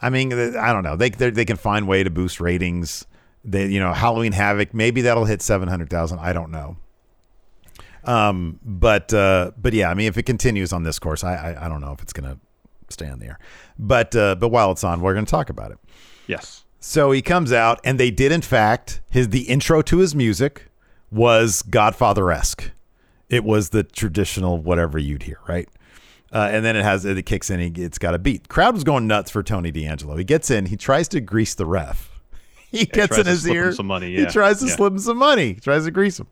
[0.00, 0.94] I mean, I don't know.
[0.94, 3.06] They they they can find way to boost ratings.
[3.44, 6.18] They, you know, Halloween Havoc, maybe that'll hit 700,000.
[6.18, 6.76] I don't know.
[8.04, 11.66] Um, but uh, but yeah, I mean, if it continues on this course, I I,
[11.66, 12.38] I don't know if it's going to
[12.88, 13.38] stay on the air.
[13.78, 15.78] But uh, but while it's on, we're going to talk about it.
[16.26, 16.64] Yes.
[16.78, 20.66] So he comes out, and they did, in fact, his the intro to his music
[21.10, 22.70] was Godfather esque.
[23.28, 25.68] It was the traditional whatever you'd hear, right?
[26.32, 27.60] Uh, and then it has it kicks in.
[27.60, 28.48] He, it's got a beat.
[28.48, 30.16] Crowd was going nuts for Tony D'Angelo.
[30.16, 30.66] He gets in.
[30.66, 32.12] He tries to grease the ref.
[32.68, 33.72] He gets tries in his ear.
[33.72, 34.74] some money, He tries to yeah.
[34.74, 35.54] slip him some money.
[35.54, 36.26] He tries to grease him.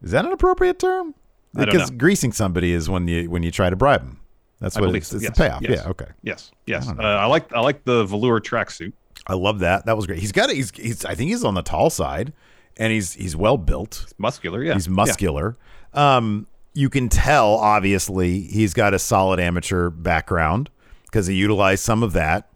[0.00, 1.14] Is that an appropriate term?
[1.52, 4.20] Because greasing somebody is when you when you try to bribe them.
[4.60, 5.36] That's what it's, it's yes.
[5.36, 5.62] the payoff.
[5.62, 5.82] Yes.
[5.82, 5.90] Yeah.
[5.90, 6.06] Okay.
[6.22, 6.52] Yes.
[6.66, 6.88] Yes.
[6.88, 8.92] I I, uh, I like I like the velour tracksuit.
[9.26, 9.86] I love that.
[9.86, 10.20] That was great.
[10.20, 10.56] He's got it.
[10.56, 12.32] He's, he's I think he's on the tall side,
[12.76, 14.12] and he's he's well built.
[14.18, 14.62] Muscular.
[14.62, 14.74] Yeah.
[14.74, 14.92] He's Yeah.
[14.94, 15.56] muscular.
[15.94, 20.68] Um, you can tell obviously he's got a solid amateur background
[21.06, 22.50] because he utilized some of that.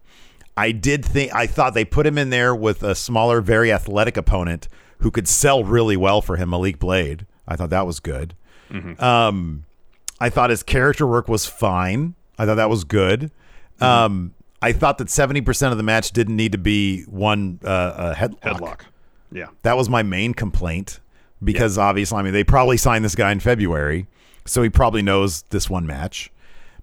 [0.55, 4.17] I did think I thought they put him in there with a smaller, very athletic
[4.17, 4.67] opponent
[4.99, 7.25] who could sell really well for him, Malik Blade.
[7.47, 8.35] I thought that was good.
[8.99, 9.65] Um,
[10.19, 12.13] I thought his character work was fine.
[12.37, 13.31] I thought that was good.
[13.79, 18.15] Um, I thought that 70% of the match didn't need to be one uh, a
[18.15, 18.39] headlock.
[18.41, 18.79] Headlock.
[19.31, 19.47] Yeah.
[19.63, 20.99] That was my main complaint
[21.43, 24.07] because obviously, I mean, they probably signed this guy in February,
[24.45, 26.31] so he probably knows this one match.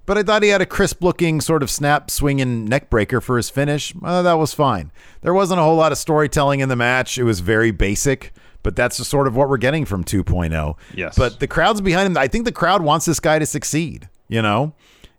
[0.07, 3.37] But I thought he had a crisp looking sort of snap swinging neck breaker for
[3.37, 3.93] his finish.
[4.03, 4.91] Uh, that was fine.
[5.21, 7.19] There wasn't a whole lot of storytelling in the match.
[7.19, 8.33] It was very basic,
[8.63, 10.77] but that's just sort of what we're getting from 2.0.
[10.95, 11.15] Yes.
[11.15, 12.17] But the crowd's behind him.
[12.17, 14.73] I think the crowd wants this guy to succeed, you know?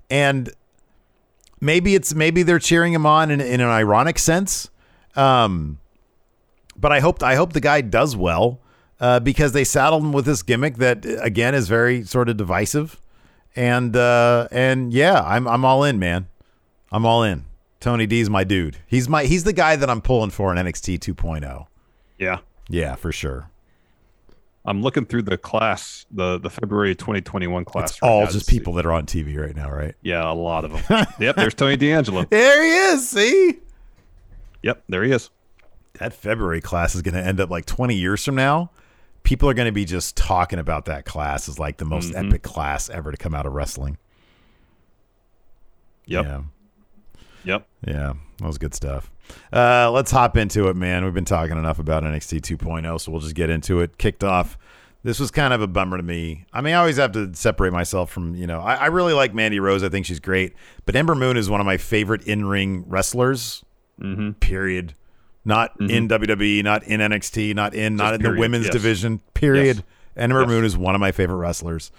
[0.09, 0.49] And
[1.61, 4.69] maybe it's maybe they're cheering him on in, in an ironic sense.
[5.15, 5.77] Um,
[6.79, 8.59] but I hope I hope the guy does well
[8.99, 12.99] uh, because they saddled him with this gimmick that again is very sort of divisive,
[13.55, 16.27] and uh, and yeah, I'm I'm all in, man.
[16.91, 17.45] I'm all in.
[17.79, 18.77] Tony D's my dude.
[18.87, 21.67] He's my he's the guy that I'm pulling for in NXT 2.0.
[22.17, 22.39] Yeah.
[22.67, 23.49] Yeah, for sure.
[24.65, 27.91] I'm looking through the class, the the February 2021 class.
[27.91, 29.95] It's right all just see- people that are on TV right now, right?
[30.01, 31.07] Yeah, a lot of them.
[31.19, 32.25] yep, there's Tony D'Angelo.
[32.25, 33.07] There he is.
[33.09, 33.59] See,
[34.61, 35.29] Yep, there he is.
[35.93, 38.71] That February class is going to end up like 20 years from now.
[39.23, 42.27] People are going to be just talking about that class as like the most Mhm.
[42.27, 43.97] epic class ever to come out of wrestling.
[46.05, 46.25] Yep.
[46.25, 46.41] Yeah.
[47.43, 47.67] Yep.
[47.87, 49.11] Yeah, that was good stuff.
[49.53, 51.03] Uh, let's hop into it, man.
[51.05, 53.97] We've been talking enough about NXT 2.0, so we'll just get into it.
[53.97, 54.57] Kicked off.
[55.03, 56.45] This was kind of a bummer to me.
[56.51, 59.33] I mean, I always have to separate myself from, you know, I, I really like
[59.33, 59.81] Mandy Rose.
[59.83, 60.53] I think she's great.
[60.85, 63.63] But Ember Moon is one of my favorite in ring wrestlers,
[64.01, 64.31] Mm-hmm.
[64.39, 64.93] period.
[65.49, 68.73] Not in WWE, not in NXT, not in, not in the women's yes.
[68.73, 69.77] division, period.
[69.77, 69.85] Yes.
[70.15, 70.47] Ember Yes.
[70.47, 71.91] Moon is one of my favorite wrestlers.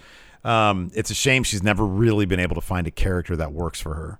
[0.45, 3.81] Um, it's a shame she's never really been able to find a character that works
[3.81, 4.19] for her.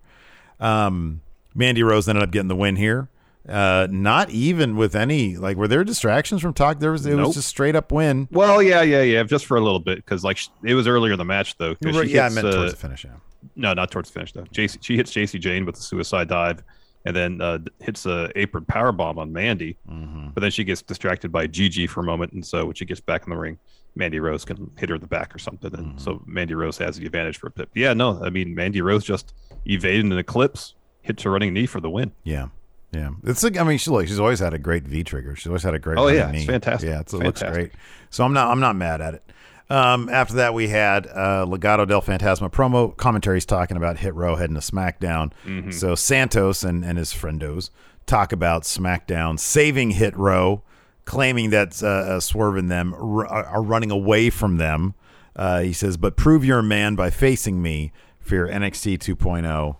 [0.59, 1.23] Um,
[1.55, 3.09] Mandy Rose ended up getting the win here.
[3.49, 6.79] Uh, not even with any like were there distractions from talk?
[6.79, 8.29] There was it was just straight up win.
[8.31, 11.19] Well, yeah, yeah, yeah, just for a little bit because like it was earlier in
[11.19, 11.75] the match though.
[11.83, 13.05] she yeah, I hits, meant uh, towards the finish.
[13.05, 13.13] Yeah,
[13.57, 14.45] No, not towards the finish though.
[14.53, 16.63] Jacy, she hits Jacy Jayne with the suicide dive,
[17.05, 19.77] and then uh, hits a apron power bomb on Mandy.
[19.91, 20.29] Mm-hmm.
[20.35, 23.01] But then she gets distracted by Gigi for a moment, and so when she gets
[23.01, 23.59] back in the ring,
[23.97, 25.99] Mandy Rose can hit her in the back or something, and Mm-hmm.
[25.99, 27.69] so Mandy Rose has the advantage for a bit.
[27.73, 29.35] But yeah, no, I mean Mandy Rose just
[29.67, 32.13] evaded an eclipse, hits a running knee for the win.
[32.25, 32.49] yeah,
[32.93, 33.11] yeah.
[33.25, 35.35] It's like I mean, she look, she's always had a great V trigger.
[35.37, 35.99] She's always had a great.
[35.99, 36.89] Oh, yeah, it's fantastic.
[36.91, 37.73] Yeah, it's, it It's looks great.
[38.11, 39.23] So I'm not I'm not mad at it.
[39.71, 44.35] Um, after that, we had uh, Legado del Fantasma promo commentaries talking about Hit Row
[44.35, 45.33] heading to SmackDown.
[45.47, 45.71] Mm-hmm.
[45.71, 47.71] So Santos and, and his friendos
[48.07, 50.63] talk about SmackDown saving Hit Row,
[51.05, 54.95] claiming that uh, uh, Swerve and them r- are running away from them.
[55.37, 59.77] Uh, he says, but prove you're a man by facing me for your NXT 2.0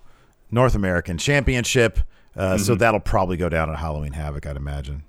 [0.49, 1.99] North American Championship.
[1.99, 2.63] Uh, Mm-hmm.
[2.63, 5.03] So that'll probably go down at Halloween Havoc, I'd imagine.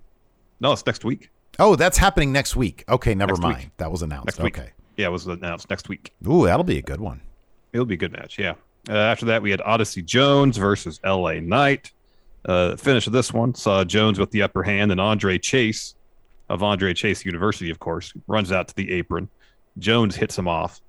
[0.58, 1.30] No, it's next week.
[1.58, 2.84] Oh, that's happening next week.
[2.88, 3.56] Okay, never Next mind.
[3.58, 3.70] week.
[3.76, 4.26] That was announced.
[4.26, 4.62] Next okay.
[4.62, 4.72] week.
[4.96, 6.12] Yeah, it was announced next week.
[6.26, 7.20] Ooh, that'll be a good one.
[7.72, 8.38] It'll be a good match.
[8.38, 8.54] Yeah.
[8.88, 11.92] Uh, after that, we had Odyssey Jones versus LA Knight.
[12.44, 15.94] Uh, finish of this one saw Jones with the upper hand, and Andre Chase
[16.48, 19.28] of Andre Chase University, of course, runs out to the apron.
[19.78, 20.80] Jones hits him off.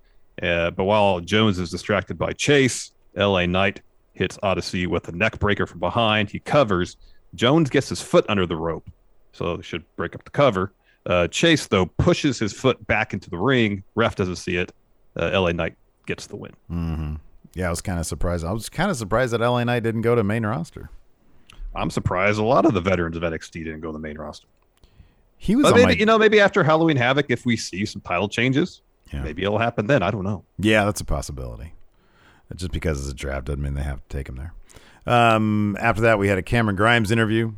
[0.41, 3.82] Uh, but while Jones is distracted by Chase, LA Knight
[4.13, 6.30] hits Odyssey with a neck breaker from behind.
[6.30, 6.97] He covers.
[7.36, 8.89] Jones gets his foot under the rope,
[9.34, 10.72] so it should break up the cover.
[11.06, 13.84] Uh, Chase, though, pushes his foot back into the ring.
[13.96, 14.72] Ref doesn't see it.
[15.17, 16.52] Uh, LA Knight gets the win.
[16.72, 17.15] Mm-hmm.
[17.56, 18.46] Yeah, I was kind of surprised.
[18.46, 20.89] I was kind of surprised that LA Knight didn't go to main roster.
[21.76, 24.48] I'm surprised a lot of the veterans of NXT didn't go to the main roster.
[25.38, 28.30] He was maybe my, you know, maybe after Halloween Havoc, if we see some title
[28.30, 29.24] changes, Yeah.
[29.24, 30.02] maybe it'll happen then.
[30.02, 30.46] I don't know.
[30.58, 31.74] Yeah, that's a possibility.
[32.56, 34.54] Just because it's a draft doesn't mean they have to take him there.
[35.06, 37.54] Um, after that, we had a Cameron Grimes interview.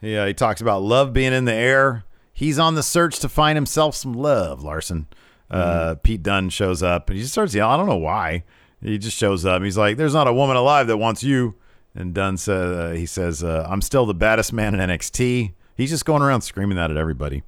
[0.00, 2.04] He, uh, he talks about love being in the air.
[2.32, 5.06] He's on the search to find himself some love, Larson.
[5.50, 7.74] Uh, Pete Dunne shows up and he just starts yelling.
[7.74, 8.44] I don't know why.
[8.82, 9.62] He just shows up.
[9.62, 11.56] He's like, "There's not a woman alive that wants you."
[11.94, 15.90] And Dunne says, uh, "He says uh, I'm still the baddest man in NXT." He's
[15.90, 17.42] just going around screaming that at everybody.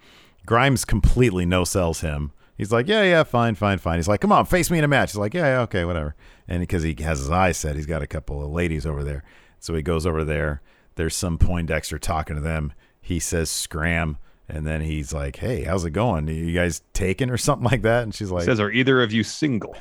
[0.45, 2.33] Grimes completely no sells him.
[2.59, 4.89] He's like, "Yeah, yeah, fine, fine, fine." He's like, "Come on, face me in a
[4.89, 6.14] match." He's like, "Yeah, yeah, okay, whatever."
[6.49, 9.22] And because he has his eyes set, he's got a couple of ladies over there.
[9.59, 10.61] So he goes over there.
[10.97, 12.72] There's some Poindexter talking to them.
[13.01, 14.18] He says, "Scram."
[14.49, 16.28] And then he's like, "Hey, how's it going?
[16.28, 19.22] You guys taken or something like that?" And she's like, Says, are either of you
[19.24, 19.76] single?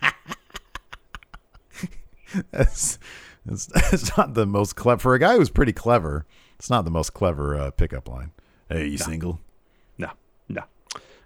[2.50, 2.98] That's,
[3.44, 6.24] that's, that's not the most clever for a guy who's pretty clever.
[6.58, 8.30] It's not the most clever uh, pickup line.
[8.70, 9.38] Hey, you single?
[9.98, 10.10] No,
[10.48, 10.62] no.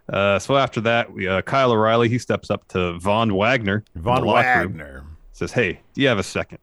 [0.09, 3.85] Uh, so after that, we uh, Kyle O'Reilly he steps up to Von Wagner.
[3.95, 5.05] Von locker room, Wagner.
[5.33, 6.59] says, "Hey, do you have a second?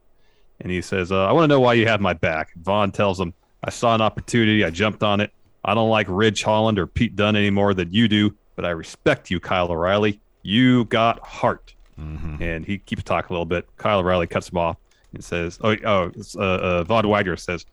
[0.64, 3.20] And he says, uh, "I want to know why you have my back." Von tells
[3.20, 4.64] him, "I saw an opportunity.
[4.64, 5.30] I jumped on it.
[5.64, 8.70] I don't like Ridge Holland or Pete Dunne any more than you do, but I
[8.70, 10.20] respect you, Kyle O'Reilly.
[10.42, 11.74] You got heart.
[12.42, 13.68] And he keeps talking a little bit.
[13.76, 14.76] Kyle O'Reilly cuts him off
[15.12, 17.66] and says, "Oh, oh." Uh, uh, Von Wagner says,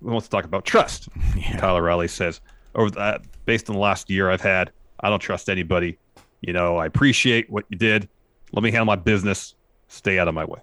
[0.00, 1.08] "We want to talk about trust."
[1.58, 2.40] Kyle O'Reilly says,
[2.74, 5.98] "Over that, based on the last year I've had, I don't trust anybody.
[6.40, 8.08] You know, I appreciate what you did.
[8.52, 9.54] Let me handle my business.
[9.88, 10.60] Stay out of my way."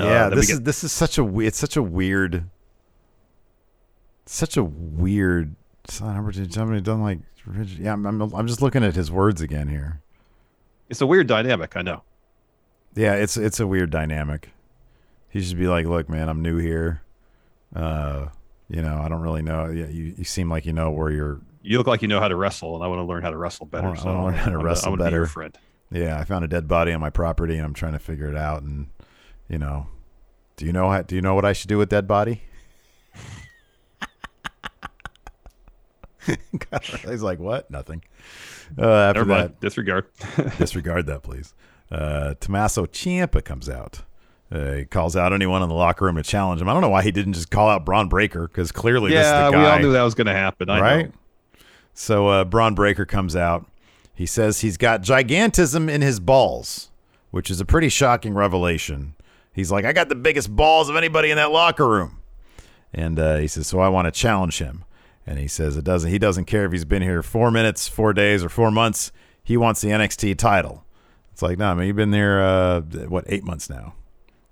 [0.00, 2.48] Uh, Yeah, we this get- is this is such a it's such a weird,
[4.26, 5.54] such a weird.
[5.88, 7.18] Somebody done like
[7.78, 7.92] yeah.
[7.92, 10.00] I'm, I'm I'm just looking at his words again here.
[10.88, 12.02] It's a weird dynamic, I know.
[12.94, 14.50] Yeah, it's it's a weird dynamic.
[15.28, 17.02] He should be like, look, man, I'm new here.
[17.74, 18.26] Uh,
[18.68, 19.66] you know, I don't really know.
[19.70, 21.40] Yeah, you, you seem like you know where you're.
[21.62, 23.36] You look like you know how to wrestle, and I want to learn how to
[23.38, 23.86] wrestle better.
[23.86, 25.26] I wanna- I wanna learn how to I'm wrestle gonna Be better.
[25.26, 25.58] friend.
[25.90, 28.36] Yeah, I found a dead body on my property, and I'm trying to figure it
[28.36, 28.62] out.
[28.62, 28.88] And
[29.52, 29.86] you know,
[30.56, 32.40] do you know how, do you know what I should do with dead body?
[37.06, 37.70] He's like, what?
[37.70, 38.02] Nothing.
[38.78, 39.48] Uh, after Never mind.
[39.50, 40.06] that, Disregard.
[40.58, 41.52] disregard that, please.
[41.90, 44.02] Uh, Tommaso Ciampa comes out.
[44.50, 46.68] Uh, he calls out anyone in the locker room to challenge him.
[46.68, 49.56] I don't know why he didn't just call out Bron Breakker because clearly yeah, we
[49.56, 50.70] all knew that was going to happen.
[50.70, 51.06] I right?
[51.08, 51.12] know.
[51.92, 53.66] So uh, Bron Breakker comes out.
[54.14, 56.90] He says he's got gigantism in his balls,
[57.30, 59.14] which is a pretty shocking revelation.
[59.52, 62.20] He's like, I got the biggest balls of anybody in that locker room.
[62.92, 64.84] And uh, he says, so I want to challenge him.
[65.26, 66.10] And he says it doesn't.
[66.10, 69.12] He doesn't care if he's been here four minutes, four days, or four months.
[69.42, 70.84] He wants the NXT title.
[71.32, 73.94] It's like, no, man, you've been there, uh, what, eight months now.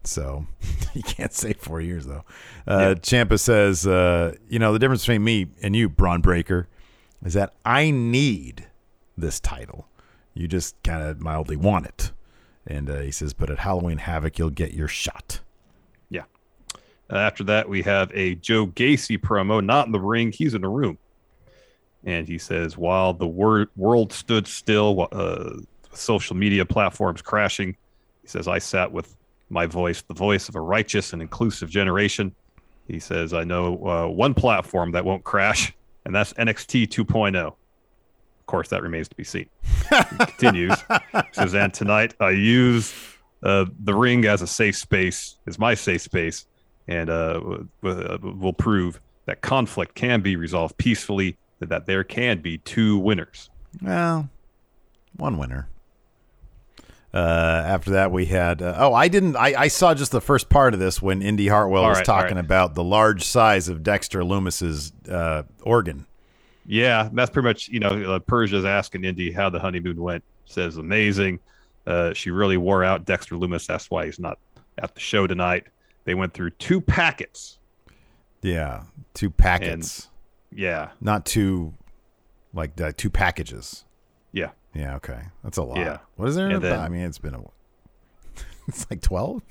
[0.05, 0.47] So
[0.95, 2.25] you can't say four years though.
[2.67, 6.69] Uh, Ciampa says, uh, you know, the difference between me and you, Bron Breakker,
[7.25, 8.67] is that I need
[9.17, 9.89] this title.
[10.33, 12.13] You just kind of mildly want it.
[12.71, 15.41] And uh, he says, but at Halloween Havoc, you'll get your shot.
[16.09, 16.23] Yeah.
[17.11, 20.63] Uh, after that, we have a Joe Gacy promo, not in the ring, he's in
[20.63, 20.97] the room.
[22.05, 25.55] And he says, while the wor- world stood still, uh,
[25.93, 27.77] social media platforms crashing,
[28.23, 29.17] he says, I sat with
[29.49, 32.33] my voice, the voice of a righteous and inclusive generation.
[32.87, 37.53] He says, I know uh, one platform that won't crash, and that's NXT 2.0.
[38.51, 39.49] Course, that remains to be seen.
[39.91, 40.75] He continues,
[41.31, 42.93] says, and tonight I use
[43.45, 46.47] uh, the ring as a safe space, is my safe space,
[46.89, 52.59] and uh, uh, will prove that conflict can be resolved peacefully, that there can be
[52.59, 53.51] two winners.
[53.81, 54.29] Well,
[55.17, 55.69] one winner.
[57.15, 58.63] Uh, after that, we had.
[58.63, 59.37] Uh, oh, I didn't.
[59.37, 62.05] I, I saw just the first part of this when Indi Hartwell All was right,
[62.05, 62.45] talking right.
[62.45, 66.07] about the large size of Dexter Lumis's uh, organ.
[66.67, 70.23] Yeah, that's pretty much, you know, uh, Persia's asking Indi how the honeymoon went.
[70.45, 71.41] Says amazing.
[71.87, 73.67] Uh, she really wore out Dexter Lumis.
[73.67, 74.39] That's why he's not
[74.79, 75.67] at the show tonight.
[76.05, 77.59] They went through two packets.
[78.43, 78.85] Yeah,
[79.15, 80.09] two packets,
[80.51, 81.75] Yeah, not two,
[82.55, 83.85] like uh, two packages.
[84.33, 84.51] yeah.
[84.75, 85.79] Yeah, okay, that's a lot.
[85.79, 85.99] Yeah.
[86.17, 86.59] What is there?
[86.61, 87.41] then- I mean, it's been a.
[88.69, 89.43] it's like twelve.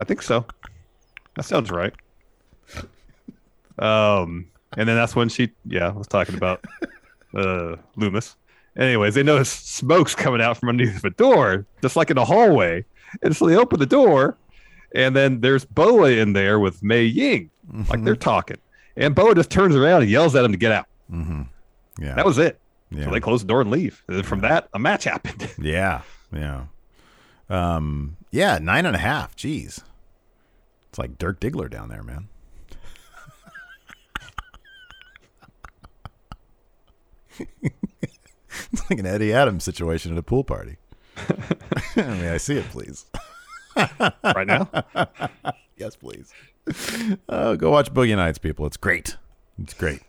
[0.00, 0.44] I think so.
[1.36, 1.94] That sounds right.
[3.78, 6.64] Um, and then that's when she, yeah, I was talking about
[7.34, 8.34] uh Lumis.
[8.76, 12.84] Anyways, they notice smoke's coming out from underneath the door, just like in the hallway.
[13.22, 14.36] And so they open the door,
[14.94, 17.50] and then there's Boa in there with Mei Ying,
[17.88, 18.58] like they're talking.
[18.96, 20.86] And Boa just turns around and yells at him to get out.
[22.00, 22.60] Yeah, That was it.
[22.90, 23.04] Yeah.
[23.06, 24.02] So they close the door and leave.
[24.08, 25.50] And from that, a match happened.
[25.60, 26.02] Yeah,
[26.32, 26.64] yeah,
[27.50, 28.58] um, yeah.
[28.58, 29.34] Nine and a half.
[29.36, 29.82] Jeez,
[30.88, 32.28] it's like Dirk Diggler down there, man.
[38.02, 40.76] it's like an Eddie Adams situation at a pool party.
[41.96, 43.06] May I see it, please?
[44.24, 44.68] right now.
[45.76, 46.32] Yes, please.
[47.28, 48.66] Oh, go watch Boogie Nights, people.
[48.66, 49.16] It's great.
[49.62, 50.00] It's great.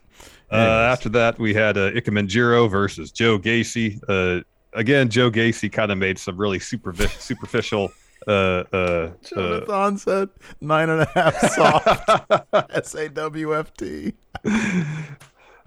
[0.52, 4.02] Uh, after that, we had uh, Ikemen Jiro versus Joe Gacy.
[4.08, 7.92] Uh, again, Joe Gacy kind of made some really supervi- superficial.
[8.28, 12.46] Uh, uh, uh, Jonathan said nine and a half soft.
[12.72, 14.14] S A W F T.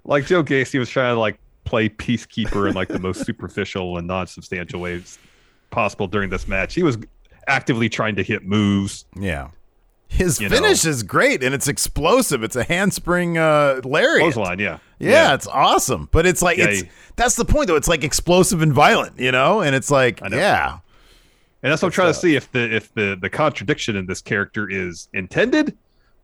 [0.05, 4.07] like Joe Gacy was trying to like play peacekeeper in like the most superficial and
[4.07, 5.19] non-substantial ways
[5.71, 6.75] possible during this match.
[6.75, 6.99] He was
[7.47, 9.05] actively trying to hit moves.
[9.19, 9.49] Yeah.
[10.09, 10.91] His finish know.
[10.91, 12.43] is great and it's explosive.
[12.43, 14.35] It's a handspring uh, lariat.
[14.35, 14.79] Clothesline, yeah.
[14.99, 16.09] Yeah, it's awesome.
[16.13, 17.77] But it's like Yeah, it's he- that's the point though.
[17.77, 19.63] It's like explosive and violent, you know?
[19.63, 20.79] And it's like, yeah.
[21.63, 24.21] And that's what I'm trying to see if the if the the contradiction in this
[24.21, 25.79] character is intended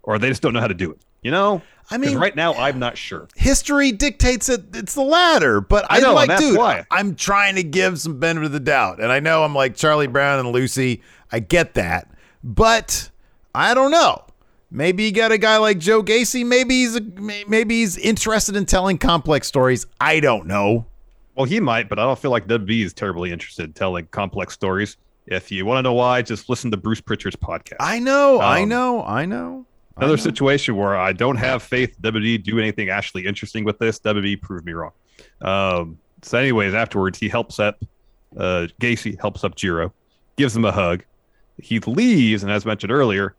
[0.08, 0.98] or they just don't know how to do it.
[1.22, 1.60] You know?
[1.90, 3.28] I mean- right now I'm not sure.
[3.36, 5.60] History dictates it it's the latter.
[5.60, 6.86] But I, I know, like, dude, why.
[6.90, 9.00] I'm trying to give some benefit of the doubt.
[9.00, 11.02] And I know I'm like Charlie Brown and Lucy.
[11.30, 12.10] I get that.
[12.42, 13.10] But
[13.54, 14.24] I don't know.
[14.70, 16.44] Maybe you got a guy like Joe Gacy.
[16.44, 17.00] Maybe he's a,
[17.46, 19.86] maybe he's interested in telling complex stories.
[20.00, 20.86] I don't know.
[21.34, 24.54] Well, he might, but I don't feel like WB is terribly interested in telling complex
[24.54, 24.96] stories.
[25.26, 27.76] If you want to know why, just listen to Bruce Pritchard's podcast.
[27.80, 28.40] I know.
[28.40, 29.04] I Um, know.
[29.04, 29.66] I know.
[29.98, 33.98] Another situation where I don't have faith WWE do anything actually interesting with this.
[34.00, 34.92] WWE proved me wrong.
[35.42, 37.82] Um, so, anyways, afterwards he helps up
[38.36, 39.92] uh, Gacy helps up Jiro,
[40.36, 41.04] gives him a hug.
[41.60, 43.34] He leaves, and as mentioned earlier,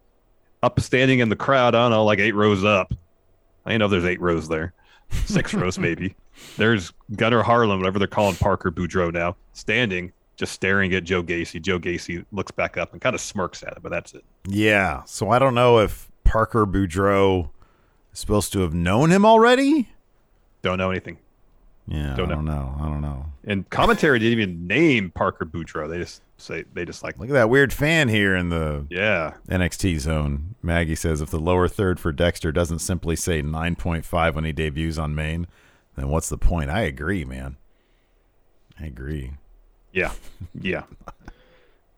[0.63, 2.93] up standing in the crowd, I don't know, like eight rows up.
[3.65, 4.73] I don't know if there's eight rows there,
[5.25, 6.15] six rows maybe.
[6.57, 11.61] There's Gunnar Harland, whatever they're calling Parker Boudreaux now, standing, just staring at Joe Gacy.
[11.61, 14.23] Joe Gacy looks back up and kind of smirks at it, but that's it.
[14.47, 15.03] Yeah.
[15.03, 17.49] So I don't know if Parker Boudreaux
[18.13, 19.89] is supposed to have known him already.
[20.61, 21.17] Don't know anything.
[21.87, 22.15] Yeah.
[22.15, 22.75] Don't I don't know.
[22.79, 23.25] I don't know.
[23.45, 25.89] And commentary didn't even name Parker Boudreaux.
[25.89, 29.33] They just say they just like, Look at that weird fan here in the yeah,
[29.47, 30.55] NXT zone.
[30.61, 34.97] Maggie says if the lower third for Dexter doesn't simply say 9.5 when he debuts
[34.99, 35.47] on main,
[35.95, 36.69] then what's the point?
[36.69, 37.57] I agree, man.
[38.79, 39.33] I agree.
[39.91, 40.11] yeah,
[40.53, 40.83] yeah.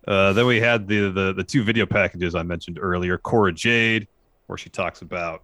[0.07, 3.17] Uh, then we had the, the the two video packages I mentioned earlier.
[3.17, 4.07] Cora Jade,
[4.47, 5.43] where she talks about,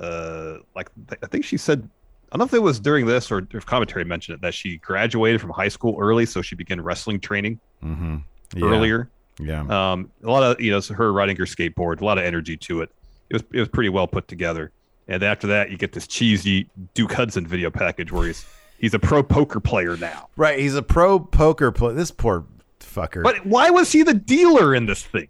[0.00, 0.88] uh, like
[1.22, 1.88] I think she said,
[2.32, 4.78] I don't know if it was during this or if commentary mentioned it that she
[4.78, 8.16] graduated from high school early, so she began wrestling training Mm-hmm.
[8.56, 8.64] Yeah.
[8.64, 9.08] earlier.
[9.38, 9.60] Yeah.
[9.60, 12.56] Um, a lot of you know, so her riding her skateboard, a lot of energy
[12.56, 12.90] to it.
[13.30, 14.72] It was it was pretty well put together.
[15.06, 18.44] And after that, you get this cheesy Duke Hudson video package where he's
[18.78, 20.28] he's a pro poker player now.
[20.36, 20.58] Right.
[20.58, 21.92] He's a pro poker player.
[21.94, 22.44] This poor
[22.88, 23.22] fucker.
[23.22, 25.28] But why was he the dealer in this thing?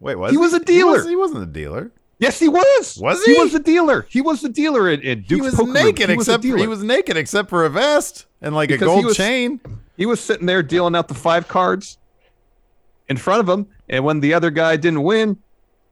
[0.00, 1.06] Wait, was he was a dealer.
[1.06, 1.90] He, was, not a dealer.
[2.18, 2.98] Yes, he was.
[3.00, 3.40] Was He he?
[3.40, 4.06] was the dealer.
[4.08, 6.66] He was the dealer in, in Duke's he was poker naked He except for, he
[6.66, 9.60] was naked except for a vest and like Because a he gold was- chain.
[9.96, 11.98] He was sitting there dealing out the five cards
[13.08, 15.38] in front of him, and when the other guy didn't win,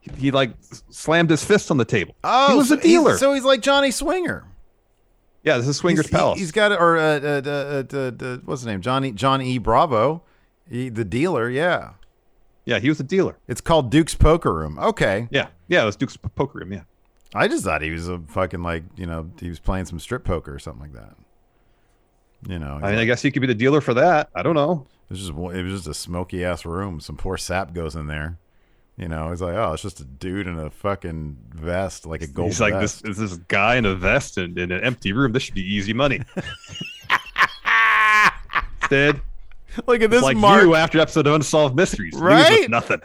[0.01, 0.51] he, he like
[0.91, 2.17] slammed his fist on the table.
[2.25, 3.13] Oh, he was a dealer.
[3.13, 4.45] He's, so he's like Johnny Swinger.
[5.45, 6.39] yeah, this is Swingers he's, Palace.
[6.39, 8.81] He, has got or uh, uh, uh, uh, uh, what's his name?
[8.81, 9.59] Johnny John E.
[9.59, 10.23] Bravo,
[10.73, 11.49] he, the dealer.
[11.51, 11.93] Yeah,
[12.65, 13.37] yeah, he was a dealer.
[13.47, 14.79] it's called Duke's Poker Room.
[14.79, 16.73] Okay, Yeah, yeah, it was Duke's p- poker room.
[16.73, 16.83] Yeah.
[17.35, 20.25] I just thought he was a fucking like you know he was playing some strip
[20.25, 21.15] poker or something like that.
[22.49, 24.29] You know, I mean, I guess he could be the dealer for that.
[24.35, 24.87] I don't know.
[25.09, 26.99] it was just it was just a smoky ass room.
[27.01, 28.39] Some poor sap goes in there.
[28.99, 32.27] You know, he's like, oh, it's just a dude in a fucking vest, like a
[32.27, 32.49] gold.
[32.49, 33.03] He's like vest.
[33.03, 35.33] this is this guy in a vest and in an empty room.
[35.33, 36.21] This should be easy money.
[38.83, 39.23] Instead,
[39.87, 40.63] Look at this like mark.
[40.63, 42.69] you after episode of Unsolved Mysteries, Right?
[42.69, 43.01] nothing.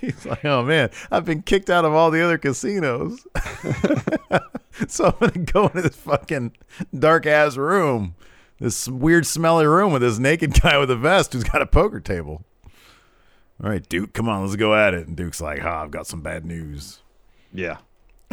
[0.00, 3.26] He's like, oh man, I've been kicked out of all the other casinos.
[4.88, 6.52] so I'm gonna go into this fucking
[6.96, 8.14] dark ass room,
[8.60, 11.98] this weird smelly room with this naked guy with a vest who's got a poker
[11.98, 12.44] table.
[13.62, 15.08] All right, Duke, come on, let's go at it.
[15.08, 17.00] And Duke's like, ha, I've got some bad news.
[17.52, 17.78] Yeah,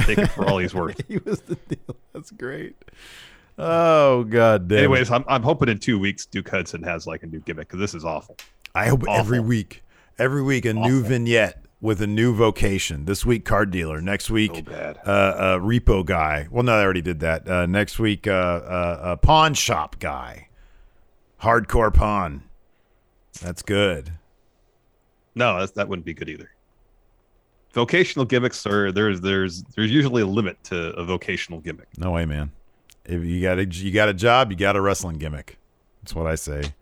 [0.01, 1.01] take it for all he's worth.
[1.07, 1.95] He was the deal.
[2.13, 2.75] That's great.
[3.57, 4.79] Oh god damn.
[4.79, 7.79] Anyways, I'm, I'm hoping in two weeks Duke Hudson has like a new gimmick because
[7.79, 8.37] this is awful.
[8.73, 9.83] I hope every week,
[10.19, 13.05] every week a new vignette with a new vocation.
[13.05, 14.01] This week, card dealer.
[14.01, 14.71] Next week, So
[15.05, 16.47] uh, uh, repo guy.
[16.51, 17.47] Well, no, I already did that.
[17.47, 20.49] Uh, next week, uh, uh, uh, pawn shop guy.
[21.41, 22.43] Hardcore pawn.
[23.41, 24.11] That's good.
[25.35, 26.49] No, that's, that wouldn't be good either.
[27.73, 31.89] Vocational gimmicks are there's there's there's usually a limit to a vocational gimmick.
[31.97, 32.51] No way, man.
[33.05, 35.57] If you got a you got a job, you got a wrestling gimmick.
[36.01, 36.73] That's what I say.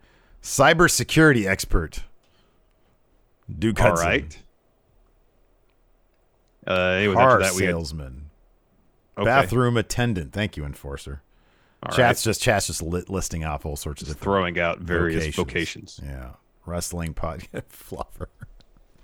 [0.42, 2.02] Cybersecurity expert.
[3.58, 4.06] Duke All Hudson.
[4.06, 4.38] right.
[6.66, 8.30] Uh, anyways, Car after that we had, salesman.
[9.18, 9.24] okay.
[9.26, 10.32] Bathroom attendant.
[10.32, 11.20] Thank you, enforcer.
[11.82, 12.30] All Chat's right.
[12.30, 16.00] just chat's just li- listing off all sorts of Just different throwing out various vocations.
[16.02, 16.30] Yeah,
[16.64, 18.28] wrestling pod fluffer.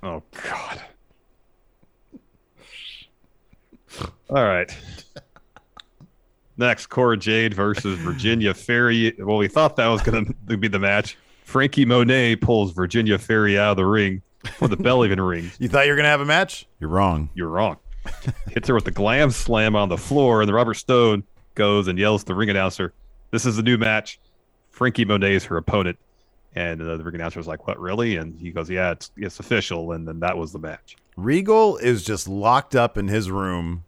[0.03, 0.81] Oh God.
[4.31, 4.75] All right.
[6.61, 9.15] Next, Cora Jade versus Virginia Ferry.
[9.19, 11.17] Well, we thought that was going to be the match.
[11.43, 15.57] Frankie Monet pulls Virginia Ferry out of the ring before the bell even rings.
[15.59, 16.67] You thought you were gonna have a match?
[16.79, 17.31] You're wrong.
[17.35, 17.79] You're wrong.
[18.51, 21.99] Hits her with the glam slam on the floor, and the Robert Stone goes and
[21.99, 22.93] yells to the ring announcer,
[23.31, 24.21] "This is the new match.
[24.71, 25.99] Frankie Monet is her opponent."
[26.55, 29.41] And uh, the ring announcer was like, "What, really?" And he goes, "Yeah, it's it's
[29.41, 30.97] official." And then that was the match.
[31.17, 33.85] Regal is just locked up in his room.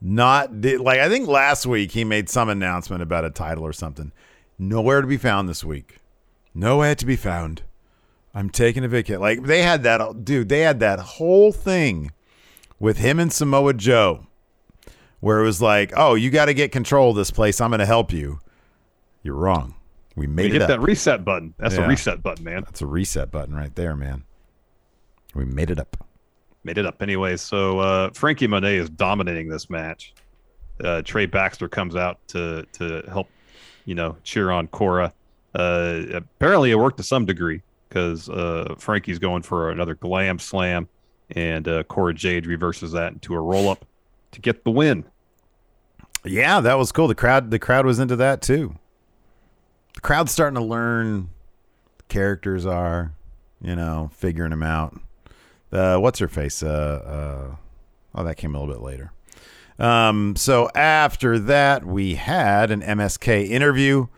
[0.00, 4.12] Not like I think last week he made some announcement about a title or something.
[4.58, 5.98] Nowhere to be found this week.
[6.54, 7.62] Nowhere to be found.
[8.34, 9.20] I'm taking a vacation.
[9.20, 10.48] Like they had that, dude.
[10.48, 12.12] They had that whole thing
[12.78, 14.26] with him and Samoa Joe,
[15.20, 17.60] where it was like, "Oh, you got to get control of this place.
[17.60, 18.38] I'm going to help you."
[19.24, 19.74] You're wrong.
[20.14, 21.54] We We made hit it that reset button.
[21.58, 21.84] That's Yeah.
[21.84, 22.62] a reset button, man.
[22.64, 24.24] That's a reset button right there, man.
[25.34, 26.07] We made it up.
[26.68, 27.38] Made it up anyway.
[27.38, 30.12] So uh, Frankie Monet is dominating this match.
[30.84, 33.30] Uh, Trey Baxter comes out to to help,
[33.86, 35.14] you know, cheer on Cora.
[35.54, 40.86] Uh, apparently, it worked to some degree because uh, Frankie's going for another glam slam,
[41.30, 43.86] and uh, Cora Jade reverses that into a roll up
[44.32, 45.06] to get the win.
[46.22, 47.08] Yeah, that was cool.
[47.08, 48.74] The crowd the crowd was into that too.
[49.94, 51.30] The crowd's starting to learn
[52.08, 53.14] characters are,
[53.62, 55.00] you know, figuring them out.
[55.72, 56.62] Uh, what's her face?
[56.62, 56.68] Uh,
[57.52, 57.56] uh,
[58.14, 59.12] oh, that came a little bit later.
[59.78, 64.08] Um, so after that, we had an MSK interview,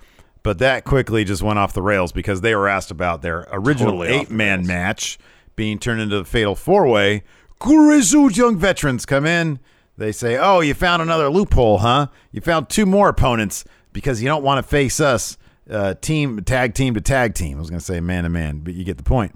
[0.42, 3.98] but that quickly just went off the rails because they were asked about their original
[3.98, 5.18] Totally eight man match
[5.56, 7.22] being turned into the fatal four way.
[7.58, 9.58] Grizzled young veterans come in.
[9.98, 12.06] They say, Oh, you found another loophole, huh?
[12.32, 15.36] You found two more opponents because you don't want to face us,
[15.68, 17.58] uh, team, tag team to tag team.
[17.58, 19.34] I was going to say man to man, but you get the point.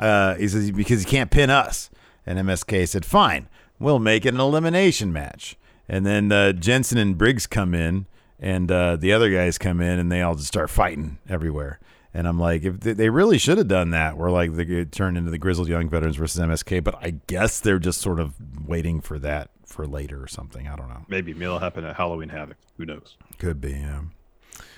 [0.00, 1.90] Uh, he says, Because he can't pin us.
[2.26, 3.48] And MSK said, Fine,
[3.78, 5.56] we'll make it an elimination match.
[5.88, 8.06] And then uh, Jensen and Briggs come in,
[8.38, 11.80] and uh, the other guys come in, and they all just start fighting everywhere.
[12.14, 14.92] And I'm like, if they, they really should have done that, we're like they could
[14.92, 16.82] turn into the Grizzled Young Veterans versus MSK.
[16.82, 18.34] But I guess they're just sort of
[18.66, 20.66] waiting for that for later or something.
[20.66, 21.04] I don't know.
[21.08, 22.56] Maybe it'll happen at Halloween Havoc.
[22.76, 23.16] Who knows?
[23.38, 23.72] Could be.
[23.72, 24.02] Yeah.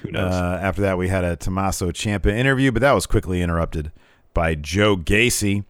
[0.02, 0.32] Who knows?
[0.32, 3.92] Uh, after that, we had a Tommaso Ciampa interview, but that was quickly interrupted
[4.34, 5.64] by Joe Gacy.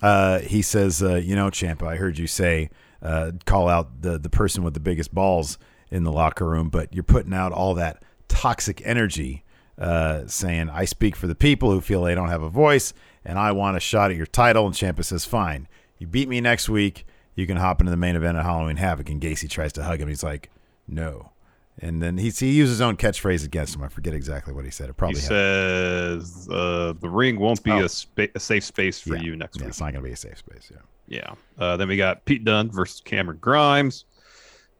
[0.00, 2.70] Uh, he says, uh, "You know, Ciampa, I heard you say
[3.02, 5.58] uh, call out the the person with the biggest balls
[5.90, 9.44] in the locker room, but you're putting out all that toxic energy,
[9.78, 12.92] uh, saying I speak for the people who feel they don't have a voice,
[13.24, 16.40] and I want a shot at your title." And Ciampa says, "Fine, you beat me
[16.40, 17.06] next week.
[17.34, 20.00] You can hop into the main event at Halloween Havoc." And Gacy tries to hug
[20.00, 20.08] him.
[20.08, 20.50] He's like,
[20.86, 21.31] "No."
[21.78, 23.82] And then he he used his own catchphrase against him.
[23.82, 24.84] I forget exactly what he said.
[24.90, 27.84] It he probably had- says uh, the ring won't be Oh.
[27.84, 29.22] a, spa- a safe space for Yeah.
[29.22, 29.68] you next Yeah, week.
[29.70, 30.70] it's not going to be a safe space.
[30.70, 30.78] Yeah.
[31.08, 31.34] Yeah.
[31.58, 34.04] Uh, then we got Pete Dunne versus Cameron Grimes.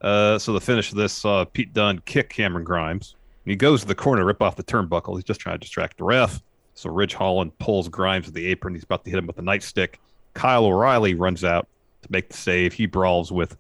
[0.01, 3.17] Uh, so the finish of this saw Pete Dunne kick Cameron Grimes.
[3.45, 5.15] He goes to the corner, rip off the turnbuckle.
[5.17, 6.41] He's just trying to distract the ref.
[6.75, 8.75] So Ridge Holland pulls Grimes to the apron.
[8.75, 9.95] He's about to hit him with a nightstick.
[10.35, 11.67] Kyle O'Reilly runs out
[12.03, 12.73] to make the save.
[12.73, 13.57] He brawls with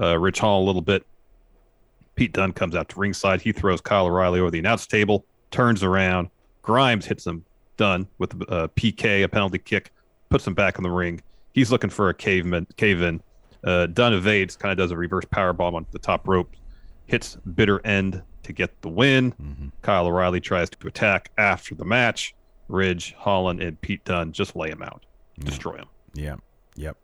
[0.00, 1.04] uh, Ridge Holland a little bit.
[2.14, 3.40] Pete Dunne comes out to ringside.
[3.40, 6.28] He throws Kyle O'Reilly over the announce table, turns around.
[6.62, 7.44] Grimes hits him.
[7.78, 9.92] Dunne with a PK, a penalty kick,
[10.28, 11.22] puts him back in the ring.
[11.52, 13.22] He's looking for a caveman, cave in.
[13.64, 16.54] Uh, Dunne evades, kind of does a reverse power bomb on the top rope,
[17.06, 19.72] hits bitter end to get the win.
[19.82, 22.34] Kyle O'Reilly tries to attack after the match.
[22.68, 25.04] Ridge, Holland, and Pete Dunne just lay him out,
[25.40, 25.86] destroy him.
[26.14, 26.40] Yep.
[26.76, 26.96] Yep.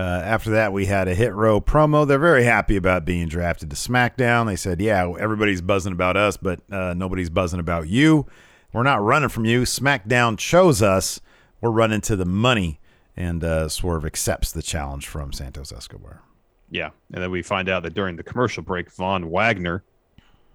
[0.00, 2.08] Uh, after that, we had a hit row promo.
[2.08, 4.46] They're very happy about being drafted to SmackDown.
[4.46, 8.24] They said, "Yeah, everybody's buzzing about us, but uh, nobody's buzzing about you.
[8.72, 9.62] We're not running from you.
[9.62, 11.20] SmackDown chose us.
[11.60, 12.80] We're running to the money."
[13.14, 16.22] And uh, Swerve accepts the challenge from Santos Escobar.
[16.70, 19.84] Yeah, and then we find out that during the commercial break, Von Wagner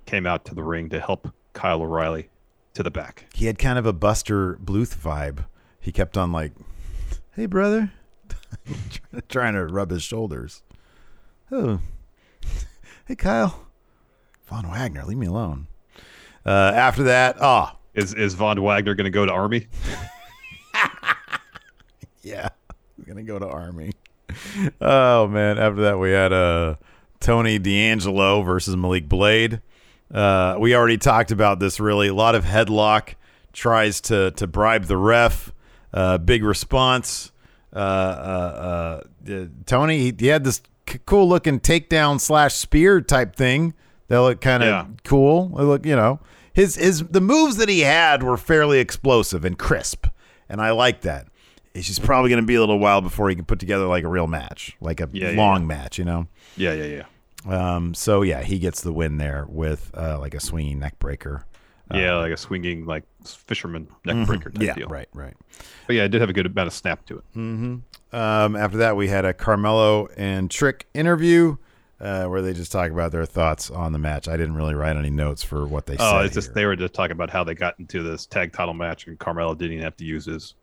[0.08, 2.30] came out to the ring to help Kyle O'Reilly
[2.74, 3.28] to the back.
[3.36, 5.46] He had kind of a Buster Bluth vibe.
[5.80, 6.54] He kept on like,
[7.34, 7.92] "Hey, brother,"
[9.30, 10.64] trying to rub his shoulders.
[11.52, 11.80] Oh,
[13.06, 13.68] hey, Kyle.
[14.46, 15.68] Von Wagner, leave me alone.
[16.46, 19.68] Uh, after that, ah, Is is Von Wagner going to go to Army?
[22.22, 22.50] yeah,
[22.96, 23.92] he's gonna go to Army.
[24.80, 25.58] Oh man!
[25.58, 26.76] After that, we had uh,
[27.20, 29.62] Tony D'Angelo versus Malik Blade.
[30.14, 31.80] Uh, we already talked about this.
[31.80, 33.16] Really, a lot of headlock
[33.54, 35.52] tries to to bribe the ref.
[35.92, 37.32] Uh, big response.
[37.76, 43.02] Uh, uh, uh, uh, Tony, he, he had this c- cool looking takedown slash spear
[43.02, 43.74] type thing
[44.08, 44.86] that looked kind of Yeah.
[45.04, 45.54] cool.
[45.60, 46.20] It looked, you know,
[46.54, 50.08] his his the moves that he had were fairly explosive and crisp,
[50.48, 51.28] and I like that.
[51.74, 54.06] It's just probably going to be a little while before he can put together like
[54.06, 55.68] a real match, like a Yeah, yeah, long yeah.
[55.68, 56.28] match, you know.
[56.56, 57.04] Yeah, yeah,
[57.46, 57.76] yeah.
[57.76, 61.44] Um, so yeah, he gets the win there with uh, like a swinging neck breaker.
[61.94, 64.62] Yeah, like a swinging, like fisherman neck breaker type Uh, mm-hmm.
[64.64, 64.88] Yeah, deal.
[64.88, 65.34] right, right.
[65.88, 67.24] But yeah, it did have a good amount of snap to it.
[68.16, 71.58] Um, after that, we had a Carmelo and Trick interview
[72.00, 74.28] uh, where they just talk about their thoughts on the match.
[74.28, 76.16] I didn't really write any notes for what they Oh, said.
[76.16, 76.54] Oh, it's just here.
[76.56, 79.54] they were just talking about how they got into this tag title match, and Carmelo
[79.56, 80.56] didn't even have to use his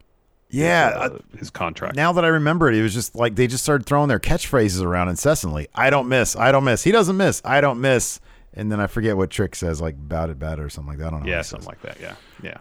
[0.51, 0.93] yeah.
[0.95, 1.97] uh, uh, his contract.
[1.97, 4.83] now that I remember it, it was just like they just started throwing their catchphrases
[4.83, 5.68] around incessantly.
[5.75, 6.37] I don't miss.
[6.37, 6.83] I don't miss.
[6.85, 7.41] He doesn't miss.
[7.45, 8.20] I don't miss.
[8.55, 11.07] And then I forget what Trick says, like about it, it, or something like that.
[11.07, 11.29] I don't know.
[11.31, 11.99] yeah, something like that.
[12.01, 12.59] Yeah, yeah.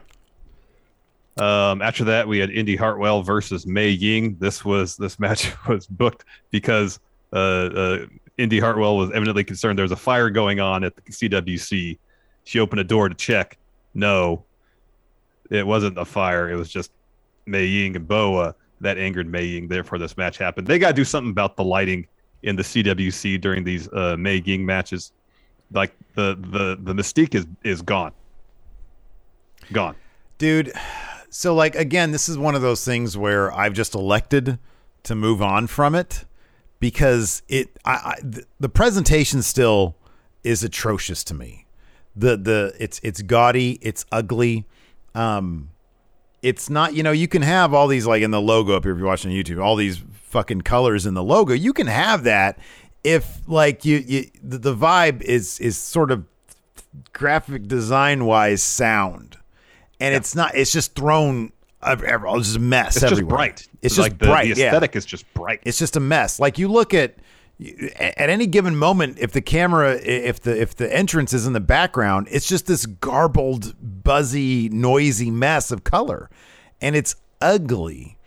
[1.37, 4.37] Um, after that, we had Indi Hartwell versus Mei Ying.
[4.39, 6.99] This was this match was booked because
[7.33, 8.05] uh, uh,
[8.37, 11.97] Indi Hartwell was evidently concerned there was a fire going on at the CWC.
[12.43, 13.57] She opened a door to check.
[13.93, 14.45] No,
[15.49, 16.49] it wasn't a fire.
[16.49, 16.91] It was just
[17.45, 19.67] Mei Ying and Boa that angered Mei Ying.
[19.67, 20.67] Therefore, this match happened.
[20.67, 22.07] They got to do something about the lighting
[22.43, 25.11] in the CWC during these uh, Mei Ying matches.
[25.73, 28.11] Like the the the mystique is is gone,
[29.71, 29.95] gone.
[30.37, 30.73] dude
[31.29, 34.59] so like again this is one of those things where i've just elected
[35.03, 36.25] to move on from it
[36.81, 38.15] because it I, I
[38.59, 39.95] the presentation still
[40.43, 41.65] is atrocious to me.
[42.15, 44.65] The the it's it's gaudy it's ugly.
[45.15, 45.69] Um
[46.41, 48.91] it's not you know you can have all these like in the logo up here
[48.91, 51.53] if you're watching youtube all these fucking colors in the logo.
[51.53, 52.57] You can have that
[53.03, 56.25] if like you, you the, the vibe is is sort of
[57.13, 59.37] graphic design wise sound
[59.99, 61.51] and it's not it's just thrown
[61.83, 63.67] ev- ev- it's just a mess It's just bright.
[63.81, 65.61] it's like just the, bright The yeah aesthetic is just bright.
[65.63, 66.39] it's just a mess.
[66.39, 67.15] Like you look at
[67.99, 71.59] at any given moment, if the camera, if the if the entrance is in the
[71.59, 76.27] background, it's just this garbled, buzzy, noisy mess of color,
[76.81, 78.17] and it's ugly.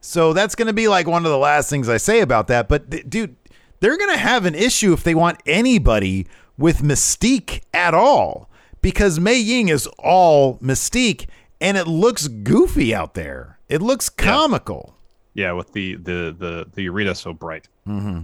[0.00, 2.68] So that's going to be like one of the last things I say about that.
[2.70, 3.36] But th- dude,
[3.80, 6.26] they're going to have an issue if they want anybody
[6.56, 8.48] with mystique at all,
[8.82, 11.26] because Mei Ying is all mystique,
[11.60, 13.58] and it looks goofy out there.
[13.68, 14.94] It looks comical.
[15.34, 17.68] Yeah, with the the the the arena so bright.
[17.86, 18.22] Mm-hmm.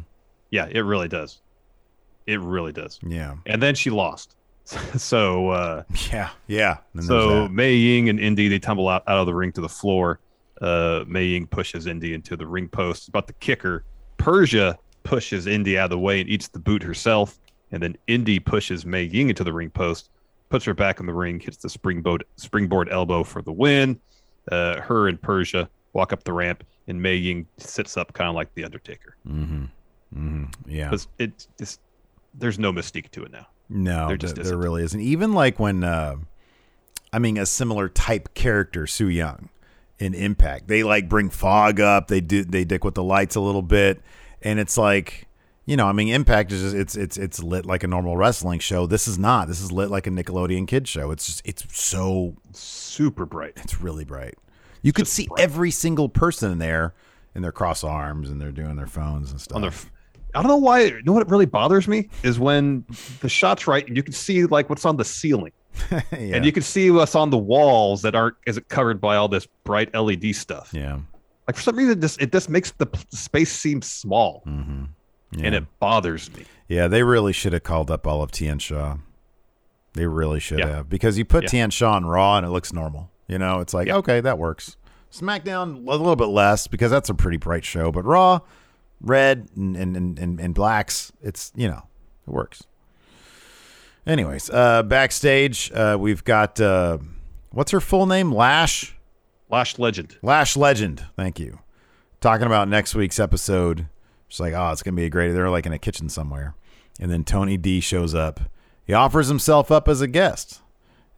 [0.51, 1.41] Yeah, it really does.
[2.27, 2.99] It really does.
[3.07, 3.37] Yeah.
[3.47, 4.35] And then she lost.
[4.97, 6.79] so uh Yeah, yeah.
[7.01, 7.49] So.
[7.49, 10.19] Mei Ying and Indi they tumble out, out of the ring to the floor.
[10.61, 13.09] Uh Mei Ying pushes Indi into the ring post.
[13.09, 13.85] About the kicker.
[14.19, 14.77] Persia
[15.07, 17.39] pushes Indi out of the way and eats the boot herself.
[17.73, 20.11] And then Indi pushes Mei Ying into the ring post,
[20.51, 23.99] puts her back in the ring, hits the springboard springboard elbow for the win.
[24.51, 28.35] Uh, her and Persia walk up the ramp, and Mei Ying sits up kind of
[28.35, 29.17] like the Undertaker.
[29.27, 29.65] Mm-hmm.
[30.15, 30.71] Mm-hmm.
[30.71, 30.85] Yeah.
[30.85, 31.81] Because it just
[32.35, 33.47] there's no mystique to it now.
[33.69, 35.01] No, there just there, really isn't.
[35.01, 36.17] Even like when, uh,
[37.13, 39.49] I mean, a similar type character, Su Yung,
[39.99, 42.09] in Impact, they like bring fog up.
[42.09, 44.01] They do they dick with the lights a little bit,
[44.43, 45.27] and it's like,
[45.65, 48.61] you know, I mean, Impact is just, it's it's it's lit like a normal wrestling
[48.61, 48.87] show.
[48.87, 49.49] This is not.
[49.49, 51.11] This is lit like a Nickelodeon kid show.
[51.11, 53.55] It's just it's so Super bright.
[53.57, 54.35] it's really bright.
[54.83, 55.41] You could see bright.
[55.41, 56.95] every single person in there
[57.35, 59.57] in their cross arms and they're doing their phones and stuff.
[59.57, 59.73] on their.
[60.35, 60.83] I don't know why.
[60.83, 62.85] You know what really bothers me is when
[63.21, 65.53] the shot's right and you can see like what's on the ceiling,
[65.91, 66.01] yeah.
[66.13, 69.47] and you can see what's on the walls that aren't isn't covered by all this
[69.65, 70.71] bright LED stuff.
[70.73, 70.99] yeah.
[71.47, 74.85] Like for some reason, this it just makes the p- space seem small, Mm-hmm.
[75.45, 76.45] and it bothers me.
[76.69, 78.97] Yeah, they really should have called up all of Tian Sha.
[79.93, 80.69] They really should Yeah.
[80.77, 81.49] have because you put Yeah.
[81.51, 83.11] Tian Sha on Raw and it looks normal.
[83.29, 83.97] You know, it's like Yeah.
[83.97, 84.77] okay, that works.
[85.13, 88.41] SmackDown a little bit less because that's a pretty bright show, but Raw,
[89.01, 91.85] red and and and, and, and blacks, it's you know,
[92.27, 92.65] it works.
[94.07, 96.99] Anyways, uh, backstage, uh, we've got uh,
[97.51, 98.33] what's her full name?
[98.33, 98.96] Lash.
[99.49, 100.19] Lash Legend.
[100.23, 101.07] Lash Legend.
[101.17, 101.61] Thank you.
[102.21, 103.89] Talking about next week's episode.
[104.29, 105.33] She's like, oh, it's gonna be a great.
[105.33, 106.55] They're like in a kitchen somewhere,
[106.99, 108.41] and then Tony D shows up.
[108.85, 110.61] He offers himself up as a guest,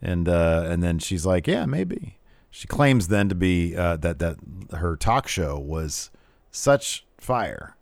[0.03, 2.18] and uh, and then she's like, yeah, maybe.
[2.51, 4.37] She claims then to be uh, that that
[4.72, 6.11] her talk show was
[6.51, 7.76] such fire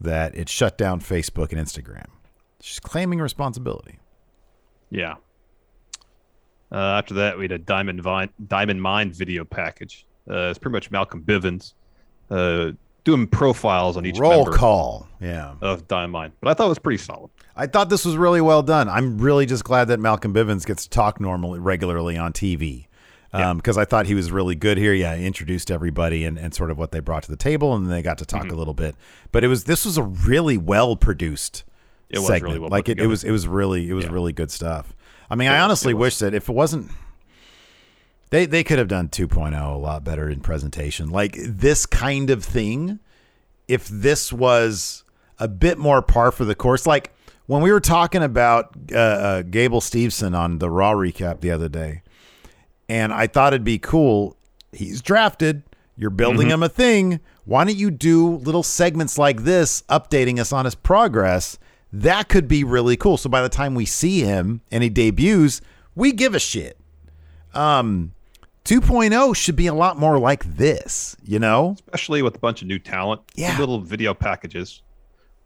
[0.00, 2.06] that it shut down Facebook and Instagram.
[2.60, 3.98] She's claiming responsibility.
[4.90, 5.14] Yeah.
[6.72, 10.06] Uh, after that, we had a Diamond Vine, Diamond Mine video package.
[10.30, 11.74] Uh, it's pretty much Malcolm Bivens
[12.30, 12.72] uh,
[13.04, 15.06] doing profiles on each Roll call.
[15.20, 15.54] Yeah.
[15.60, 17.30] of Diamond Mine, but I thought it was pretty solid.
[17.54, 18.88] I thought this was really well done.
[18.88, 22.86] I'm really just glad that Malcolm Bivens gets to talk normally, regularly on TV.
[23.32, 24.92] Because I thought he was really good here.
[24.92, 27.86] Yeah, he introduced everybody and, and sort of what they brought to the table, and
[27.86, 28.42] then they got to Mm-hmm.
[28.48, 28.94] talk a little bit.
[29.32, 31.64] But it was this was a really well produced
[32.10, 32.60] It was really segment.
[32.60, 34.12] well like it, it was it was really it was Yeah.
[34.12, 34.94] really good stuff.
[35.30, 36.90] I mean, I honestly wish that if it wasn't
[38.32, 41.10] they they could have done 2.0 a lot better in presentation.
[41.10, 42.98] Like this kind of thing,
[43.68, 45.04] if this was
[45.38, 47.12] a bit more par for the course, like
[47.46, 51.68] when we were talking about uh, uh, Gable Steveson on the Raw recap the other
[51.68, 52.02] day,
[52.88, 54.36] and I thought it'd be cool.
[54.72, 55.62] He's drafted.
[55.94, 57.20] You're building him a thing.
[57.44, 61.58] Why don't you do little segments like this, updating us on his progress?
[61.92, 63.16] That could be really cool.
[63.16, 65.60] So by the time we see him and he debuts,
[65.94, 66.78] we give a shit.
[67.54, 68.12] Um,
[68.64, 71.74] 2.0 should be a lot more like this, you know?
[71.78, 73.20] especially with a bunch of new talent.
[73.34, 73.58] Yeah.
[73.58, 74.82] Little video packages.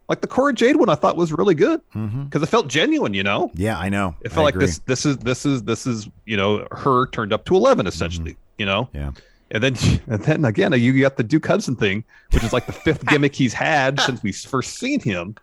[0.07, 3.23] Like the Cora Jade one I thought was really good because it felt genuine, you
[3.23, 3.51] know?
[3.55, 4.15] Yeah, I know.
[4.21, 4.67] It I felt like agree.
[4.67, 8.37] this this is this is this is, you know, her turned up to 11 essentially,
[8.57, 8.87] you know?
[8.93, 9.11] Yeah.
[9.51, 9.75] And then
[10.07, 13.35] and then again you got the Duke Hudson thing, which is like the fifth gimmick
[13.35, 15.35] he's had since we first seen him.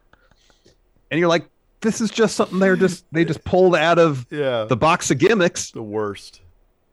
[1.10, 1.48] And you're like
[1.80, 4.64] this is just something they're just they just pulled out of Yeah.
[4.64, 5.70] the box of gimmicks.
[5.70, 6.40] the worst.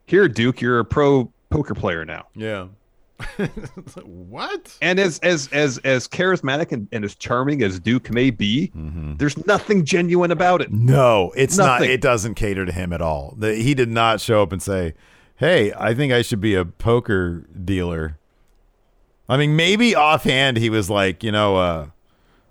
[0.06, 2.28] Here Duke, you're a pro poker player now.
[2.36, 2.68] Yeah.
[4.04, 4.76] what?
[4.82, 9.46] And as as as as charismatic and, and as charming as Duke may be, there's
[9.46, 10.72] nothing genuine about it.
[10.72, 11.84] No, it's not.
[11.84, 13.36] It doesn't cater to him at all.
[13.38, 14.94] The, he did not show up and say,
[15.36, 18.18] "Hey, I think I should be a poker dealer."
[19.30, 21.88] I mean, maybe offhand he was like, you know, uh,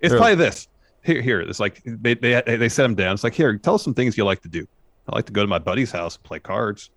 [0.01, 0.67] It's probably this.
[1.03, 1.41] Here, here.
[1.41, 3.15] It's like they they they set him down.
[3.15, 4.67] It's like here, tell us some things you like to do.
[5.09, 6.91] I like to go to my buddy's house and play cards.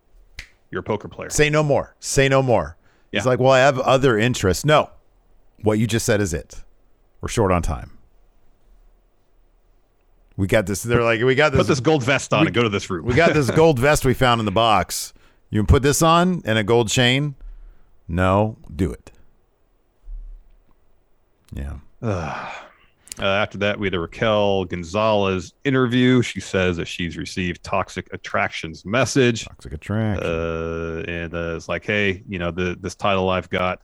[0.72, 1.30] You're a poker player.
[1.30, 1.96] say no more.
[2.00, 2.78] Say no more.
[3.12, 4.66] He's like, well, I have other interests.
[4.66, 4.90] No,
[5.62, 6.64] what you just said is it.
[7.22, 7.92] We're short on time.
[10.36, 10.82] We got this.
[10.82, 11.60] They're like, we got this.
[11.60, 13.06] Put this gold vest on and go to this room.
[13.06, 15.14] We got this gold vest we found in the box.
[15.52, 17.36] You can put this on and a gold chain.
[18.08, 19.12] No, do it.
[21.54, 22.50] Yeah.
[23.20, 26.22] Uh, after that, we had a Raquel Gonzalez interview.
[26.22, 29.46] She says that she's received toxic attractions message.
[29.46, 30.26] Toxic attraction.
[30.26, 33.82] Uh, and uh, it's like, hey, you know, the this title I've got.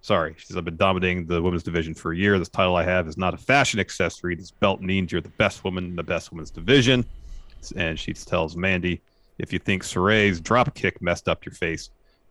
[0.00, 2.38] Sorry, she says I've been dominating the women's division for a year.
[2.38, 4.34] This title I have is not a fashion accessory.
[4.34, 7.04] This belt means you're the best woman in the best women's division.
[7.76, 9.00] And she tells Mandy,
[9.38, 11.90] if you think Sarray's drop kick messed up your face,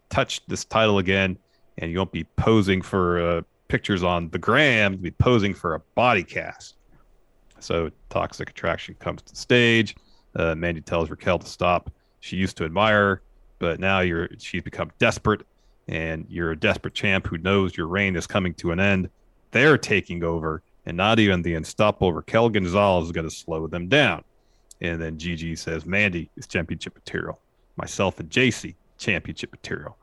[0.10, 1.38] touch this title again,
[1.78, 4.94] and you won't be posing for uh, pictures on the gram.
[4.94, 6.76] You'll be posing for a body cast.
[7.60, 9.96] So toxic attraction comes to the stage.
[10.36, 11.92] Uh, Mandy tells Raquel to stop.
[12.20, 13.22] She used to admire
[13.62, 15.46] but now you're she's become desperate,
[15.88, 19.08] and you're a desperate champ who knows your reign is coming to an end.
[19.52, 23.88] They're taking over, and not even the unstoppable Raquel Gonzalez is going to slow them
[23.88, 24.24] down.
[24.82, 27.40] And then Gigi says, Mandy is championship material.
[27.76, 29.96] Myself and Jacy, championship material.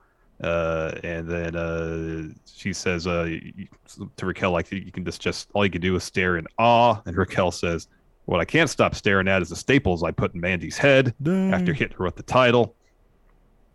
[0.42, 3.28] Uh, and then uh, she says uh,
[4.16, 7.00] to Raquel, like, you can just, just, all you can do is stare in awe.
[7.06, 7.88] And Raquel says,
[8.26, 11.72] What I can't stop staring at is the staples I put in Mandy's head after
[11.72, 12.74] hitting her with the title.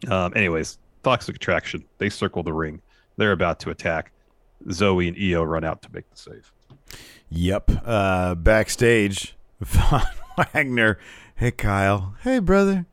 [0.07, 1.83] Um, anyways, toxic attraction.
[1.97, 2.81] They circle the ring.
[3.17, 4.11] They're about to attack.
[4.71, 6.51] Zoe and Io run out to make the save.
[7.29, 7.71] Yep.
[7.85, 10.03] Uh, backstage, Von
[10.37, 10.97] Wagner.
[11.35, 12.15] Hey, Kyle.
[12.21, 12.85] Hey, brother.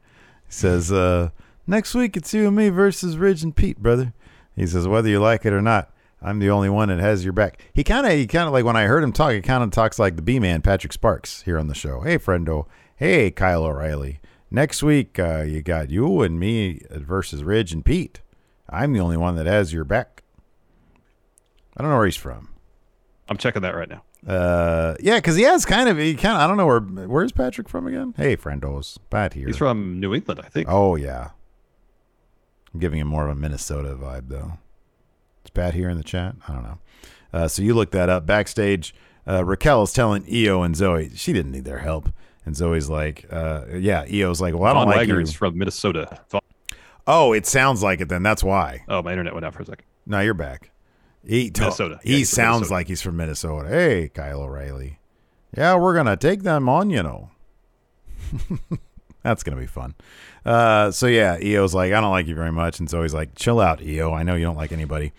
[0.48, 1.30] Says, uh,
[1.70, 4.12] next week it's you and me versus Ridge and Pete, brother.
[4.54, 5.90] He says, whether you like it or not,
[6.20, 7.62] I'm the only one that has your back.
[7.72, 9.70] He kind of, he kind of like when I heard him talk, he kind of
[9.70, 12.00] talks like the B man, Patrick Sparks, here on the show.
[12.00, 12.66] Hey, friendo.
[12.96, 14.20] Hey, Kyle O'Reilly.
[14.50, 18.20] Next week, uh, you got you and me versus Ridge and Pete.
[18.68, 20.24] I'm the only one that has your back.
[21.76, 22.48] I don't know where he's from.
[23.28, 24.02] I'm checking that right now.
[24.26, 27.32] Uh, yeah, because he has kind of he kind of I don't know where where's
[27.32, 28.12] Patrick from again.
[28.16, 29.46] Hey, friendos, Pat here.
[29.46, 30.68] He's from New England, I think.
[30.68, 31.30] Oh yeah,
[32.72, 34.58] I'm giving him more of a Minnesota vibe though.
[35.44, 36.36] Is Pat here in the chat?
[36.46, 36.78] I don't know.
[37.32, 38.94] Uh, so you look that up backstage.
[39.26, 42.08] Uh, Raquel is telling Io and Zoe she didn't need their help,
[42.44, 45.32] and Zoe's like, uh, "Yeah." Io's like, "Well, I don't Von like Wagner you." is
[45.32, 46.20] from Minnesota.
[46.30, 46.40] Von-
[47.06, 48.08] Oh, it sounds like it.
[48.08, 48.84] Then that's why.
[48.88, 49.84] oh, my internet went out for a second.
[50.06, 50.70] No, you're back.
[51.26, 52.00] He to- Minnesota.
[52.04, 52.74] Yeah, he sounds Minnesota.
[52.74, 53.68] like he's from Minnesota.
[53.68, 54.98] Hey, Kyle O'Reilly.
[55.56, 57.30] Yeah, we're gonna take them on, you know.
[59.22, 59.94] That's gonna be fun.
[60.44, 63.60] Uh, so yeah, Io's like, I don't like you very much, and Zoe's like, chill
[63.60, 64.12] out, Io.
[64.12, 65.12] I know you don't like anybody,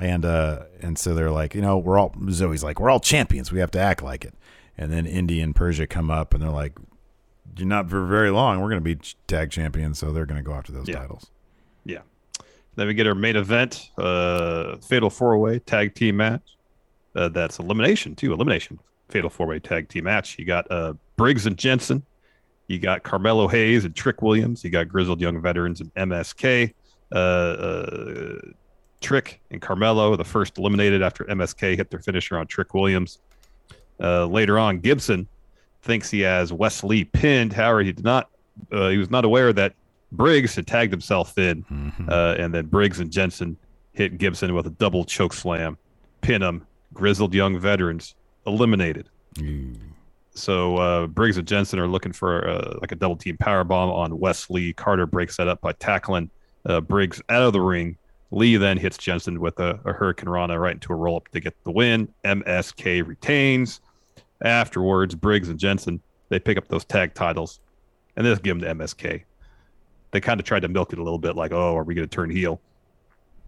[0.00, 3.52] and uh, and so they're like, you know, we're all Zoe's like, we're all champions.
[3.52, 4.34] We have to act like it.
[4.78, 6.72] And then Indi and Persia come up, and they're like,
[7.56, 8.60] you're not for very long.
[8.60, 10.98] We're gonna be tag champions, so they're gonna go after those Yeah.
[10.98, 11.30] titles.
[11.84, 12.00] Yeah.
[12.74, 16.42] Then we get our main event, uh, Fatal Four Way Tag Team match.
[17.14, 18.34] Uh, that's elimination too.
[18.34, 18.78] Elimination
[19.08, 20.38] Fatal Four Way Tag Team match.
[20.38, 22.02] You got uh, Briggs and Jensen.
[22.68, 24.64] You got Carmelo Hayes and Trick Williams.
[24.64, 26.74] You got Grizzled Young Veterans and MSK.
[27.12, 28.40] Uh, uh,
[29.00, 33.18] Trick and Carmelo, the first eliminated after MSK hit their finisher on Trick Williams.
[34.00, 35.28] Uh, later on, Gibson
[35.82, 37.52] thinks he has Wesley pinned.
[37.52, 38.30] However, he did not.
[38.72, 39.74] Uh, he was not aware that
[40.12, 41.64] Briggs had tagged himself in,
[42.08, 43.56] uh, and then Briggs and Jensen
[43.92, 45.76] hit Gibson with a double choke slam,
[46.22, 46.66] pin him.
[46.94, 48.14] Grizzled young veterans
[48.46, 49.08] eliminated.
[50.36, 53.90] So uh, Briggs and Jensen are looking for uh, like a double team power bomb
[53.90, 54.72] on Wesley.
[54.74, 56.30] Carter breaks that up by tackling
[56.66, 57.96] uh, Briggs out of the ring.
[58.30, 61.40] Lee then hits Jensen with a, a Hurricane Rana right into a roll up to
[61.40, 62.12] get the win.
[62.24, 63.80] MSK retains.
[64.42, 67.60] Afterwards, Briggs and Jensen they pick up those tag titles
[68.16, 69.22] and they just give them to MSK.
[70.10, 72.08] They kind of tried to milk it a little bit, like, oh, are we going
[72.08, 72.60] to turn heel?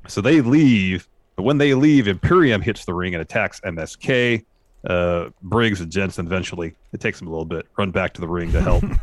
[0.07, 1.09] So they leave.
[1.37, 4.45] But when they leave, Imperium hits the ring and attacks MSK.
[4.87, 8.29] Uh, Briggs and Jensen eventually, it takes them a little bit, run back to the
[8.29, 8.85] ring to help.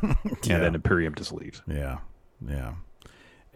[0.44, 0.56] Yeah.
[0.56, 1.62] And then Imperium just leaves.
[1.68, 1.98] Yeah,
[2.48, 2.74] yeah,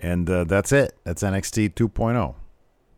[0.02, 0.98] and uh, that's it.
[1.04, 2.34] That's NXT 2.0.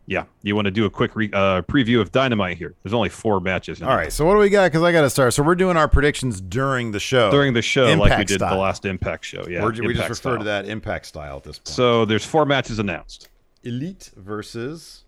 [0.08, 0.26] Yeah.
[0.44, 2.74] You want to do a quick re- uh, preview of Dynamite here?
[2.84, 3.82] There's only four matches.
[3.82, 3.96] All it.
[3.96, 4.66] right, so what do we got?
[4.72, 5.34] Because I got to start.
[5.34, 7.32] So we're doing our predictions during the show.
[7.32, 8.56] During the show, like we did style.
[8.56, 9.46] the last Impact show.
[9.50, 9.66] Yeah.
[9.66, 10.38] We just refer style.
[10.40, 11.68] to that Impact style at this point.
[11.68, 13.30] So there's four matches announced.
[13.64, 15.04] Elite versus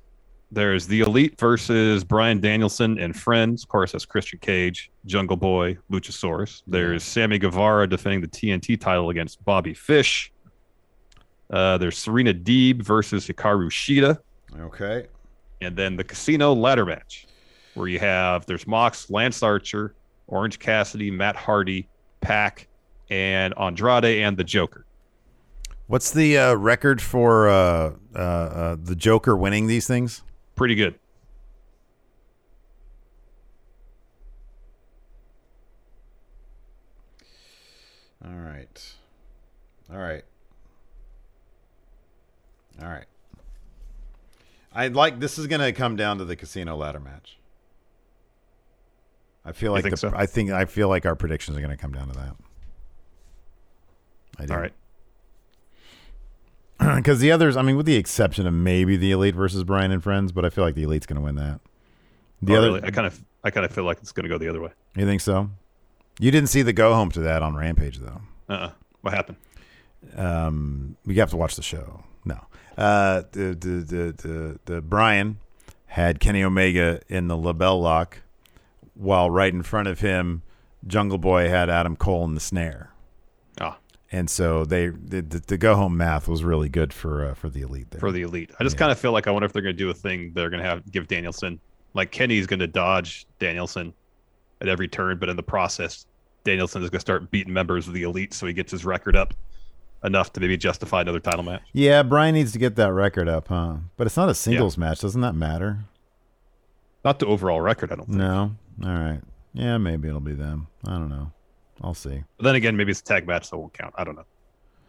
[0.54, 3.64] There's the Elite versus Bryan Danielson and friends.
[3.64, 6.62] Of course, that's Christian Cage, Jungle Boy, Luchasaurus.
[6.68, 10.32] There's Sammy Guevara defending the TNT title against Bobby Fish.
[11.50, 14.20] Uh, there's Serena Deeb versus Hikaru Shida.
[14.60, 15.08] Okay.
[15.62, 17.26] And then the casino ladder match,
[17.74, 19.96] where you have there's Mox, Lance Archer,
[20.28, 21.88] Orange Cassidy, Matt Hardy,
[22.22, 22.68] PAC,
[23.10, 24.86] and Andrade and the Joker.
[25.88, 30.22] What's the uh, record for uh, uh, uh, the Joker winning these things?
[30.64, 30.96] Pretty good.
[38.24, 38.94] All right.
[39.92, 40.24] All right.
[42.82, 43.04] All right.
[44.72, 47.38] I'd like this is going to come down to the casino ladder match.
[49.44, 50.14] I feel like the, so?
[50.16, 52.36] I think I feel like our predictions are going to come down to that.
[54.40, 54.54] I do.
[54.54, 54.74] All right.
[56.96, 60.02] Because the others, I mean, with the exception of maybe the Elite versus Bryan and
[60.04, 61.60] Friends, but I feel like the Elite's going to win that.
[62.42, 62.84] The Oh, other, really?
[62.84, 64.72] I kind of I kind of feel like it's going to go the other way.
[64.96, 65.50] you think so?
[66.20, 68.22] You didn't see the go home to that on Rampage though.
[68.50, 68.72] Uh-uh.
[69.02, 69.38] What happened?
[70.16, 72.04] um, we have to watch the show.
[72.26, 72.40] No,
[72.78, 75.38] uh, the, the the the the Bryan
[75.88, 78.20] had Kenny Omega in the LeBell Lock,
[78.94, 80.42] while right in front of him,
[80.88, 82.92] Jungle Boy had Adam Cole in the snare,
[84.14, 87.62] and so they the, the, go home math was really good for uh, for the
[87.62, 88.00] elite there.
[88.00, 88.52] for the elite.
[88.60, 88.80] I just Yeah.
[88.80, 90.32] kind of feel like I wonder if they're going to do a thing.
[90.34, 91.60] They're going to have give Danielson
[91.94, 93.94] like Kenny's going to dodge Danielson
[94.62, 96.06] at every turn, but in the process,
[96.44, 99.16] Danielson is going to start beating members of the elite, so he gets his record
[99.16, 99.34] up
[100.04, 101.62] enough to maybe justify another title match.
[101.74, 103.76] yeah, Bryan needs to get that record up, huh?
[103.98, 105.86] But it's not a singles match, doesn't that matter?
[107.06, 108.18] Not the overall record, I don't think.
[108.18, 108.56] No.
[108.84, 109.22] All right.
[109.54, 110.68] Yeah, maybe it'll be them.
[110.86, 111.32] I don't know.
[111.84, 112.24] I'll see.
[112.38, 113.94] But then again, maybe it's a tag match, so it won't count.
[113.98, 114.26] I don't know.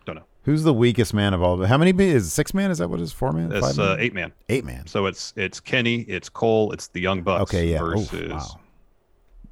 [0.07, 0.25] Don't know.
[0.45, 1.65] Who's the weakest man of all?
[1.65, 2.71] How many is six man?
[2.71, 3.13] Is that what it is?
[3.13, 3.51] Four man?
[3.51, 4.01] It's uh, man?
[4.01, 4.33] eight man.
[4.49, 4.87] Eight man.
[4.87, 7.81] So it's it's Kenny, it's Cole, it's the Young Bucks Okay, yeah.
[7.81, 8.61] Versus wow.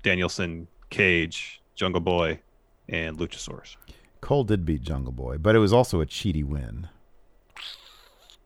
[0.02, 2.38] Danielson, Cage, Jungle Boy,
[2.88, 3.76] and Luchasaurus.
[4.20, 6.88] Cole did beat Jungle Boy, but it was also a cheaty win.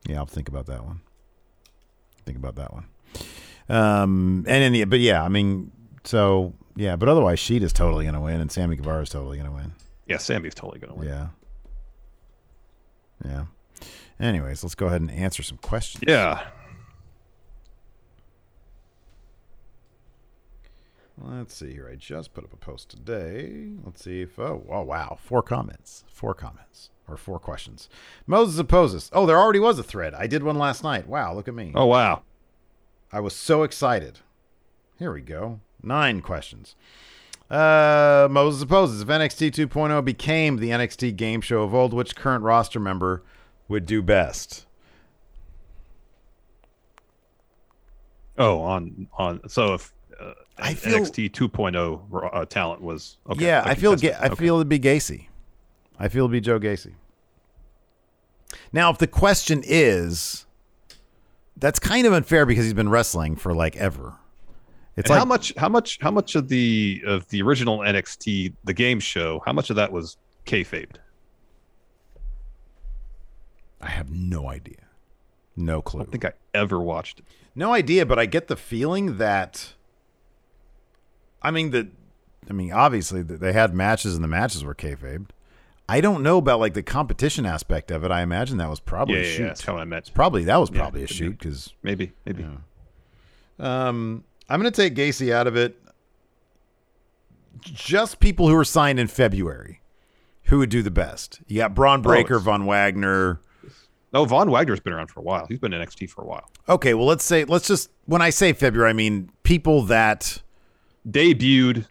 [0.07, 1.01] Yeah, I'll think about that one.
[2.25, 2.85] Think about that one.
[3.69, 5.71] Um, and in the but yeah, I mean,
[6.03, 9.37] so yeah, but otherwise, Sheet is totally going to win, and Sammy Guevara is totally
[9.37, 9.73] going to win.
[10.07, 11.07] Yeah, Sammy's totally gonna win.
[11.09, 11.27] Yeah,
[13.25, 13.45] yeah.
[14.19, 16.03] Anyways, let's go ahead and answer some questions.
[16.07, 16.47] Yeah.
[21.19, 21.89] Let's see here.
[21.91, 23.71] I just put up a post today.
[23.83, 27.89] Let's see if oh, oh wow, four comments, four comments or four questions.
[28.27, 29.09] Moses opposes.
[29.13, 30.13] Oh, there already was a thread.
[30.13, 31.07] I did one last night.
[31.07, 31.71] Wow, look at me.
[31.75, 32.21] Oh wow.
[33.11, 34.19] I was so excited.
[34.99, 35.59] Here we go.
[35.83, 36.75] Nine questions.
[37.49, 39.01] Uh, Moses opposes.
[39.01, 43.23] If NXT 2.0 became the NXT game show of old, which current roster member
[43.69, 44.65] would do best?
[48.37, 49.47] Oh, on on.
[49.49, 53.45] So if uh, I feel- NXT 2.0 uh, talent was okay.
[53.45, 53.95] yeah, I feel.
[53.95, 54.35] Ga- I Okay.
[54.35, 55.27] feel it'd be Gacy.
[55.99, 56.93] I feel it'd be Joe Gacy.
[58.71, 60.45] Now, if the question is,
[61.55, 64.15] that's kind of unfair because he's been wrestling for like ever.
[64.97, 68.73] It's like how much how much how much of the of the original NXT the
[68.73, 70.95] game show how much of that was kayfabed?
[73.79, 74.87] I have no idea,
[75.55, 76.01] no clue.
[76.01, 77.25] I don't think I ever watched it.
[77.55, 79.73] No idea, but I get the feeling that.
[81.41, 81.89] I mean the,
[82.49, 85.27] I mean obviously they had matches and the matches were kayfabed.
[85.87, 88.11] I don't know about like the competition aspect of it.
[88.11, 89.41] I imagine that was probably Yeah, a yeah, shoot.
[89.43, 90.11] yeah, that's how I meant.
[90.13, 92.45] Probably that was Yeah, probably a shoot because Maybe maybe.
[93.59, 95.77] um, I'm going to take Gacy out of it.
[97.61, 99.81] Just people who were signed in February,
[100.43, 101.41] who would do the best?
[101.47, 103.41] You got Bron Breakker, it's- Von Wagner.
[104.13, 105.45] No, Von Wagner's been around for a while.
[105.49, 106.49] He's been in NXT for a while.
[106.69, 110.41] Okay, well let's say let's just when I say February, I mean people that
[111.07, 111.85] Debuted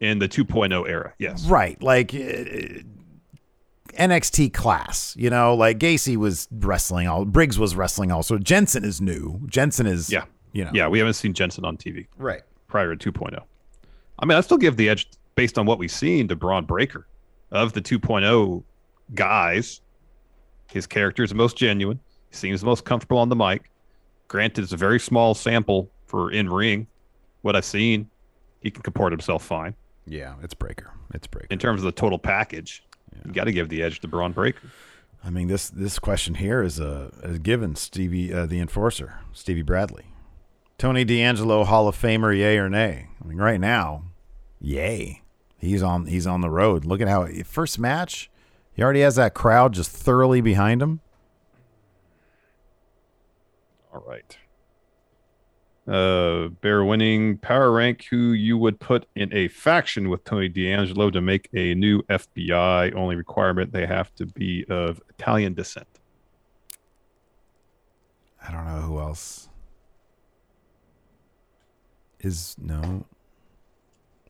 [0.00, 1.14] in the 2.0 era.
[1.18, 1.44] Yes.
[1.46, 2.78] Right, like uh,
[3.98, 8.38] NXT class, you know, like Gacy was wrestling all Briggs was wrestling also.
[8.38, 9.40] Jensen is new.
[9.46, 10.24] Jensen is Yeah.
[10.52, 10.70] You know.
[10.74, 12.42] Yeah, we haven't seen Jensen on TV Right.
[12.68, 13.40] prior to 2.0.
[14.18, 17.06] I mean, I still give the edge based on what we've seen to Bron Breakker.
[17.50, 18.62] Of the 2.0
[19.14, 19.80] guys,
[20.72, 21.98] his character is the most genuine.
[22.30, 23.70] He seems the most comfortable on the mic.
[24.28, 26.86] Granted, it's a very small sample for in ring.
[27.42, 28.10] What I've seen,
[28.60, 29.74] he can comport himself fine.
[30.06, 30.90] Yeah, it's Breakker.
[31.14, 31.48] It's Breakker.
[31.50, 32.82] In terms of the total package,
[33.24, 34.68] you got to give the edge to Bron Breakker.
[35.24, 39.62] I mean this this question here is a, is given Stevie uh, the enforcer, Stevie
[39.62, 40.06] Bradley.
[40.78, 43.08] Tony D'Angelo Hall of Famer yay or nay?
[43.20, 44.04] I mean right now,
[44.60, 45.22] yay.
[45.58, 46.84] He's on he's on the road.
[46.84, 48.30] Look at how first match,
[48.72, 51.00] he already has that crowd just thoroughly behind him.
[53.92, 54.38] All right.
[55.88, 61.10] Uh, bear winning power rank who you would put in a faction with Tony D'Angelo
[61.10, 62.94] to make a new FBI.
[62.94, 65.88] Only requirement they have to be of Italian descent.
[68.46, 69.47] I don't know who else
[72.20, 73.06] is no.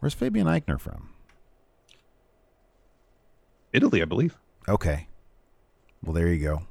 [0.01, 1.11] Where's Fabian Aichner from?
[3.73, 4.37] Italy, I believe.
[4.69, 5.09] Okay.
[6.03, 6.63] Well, there you go.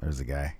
[0.00, 0.56] There's the guy.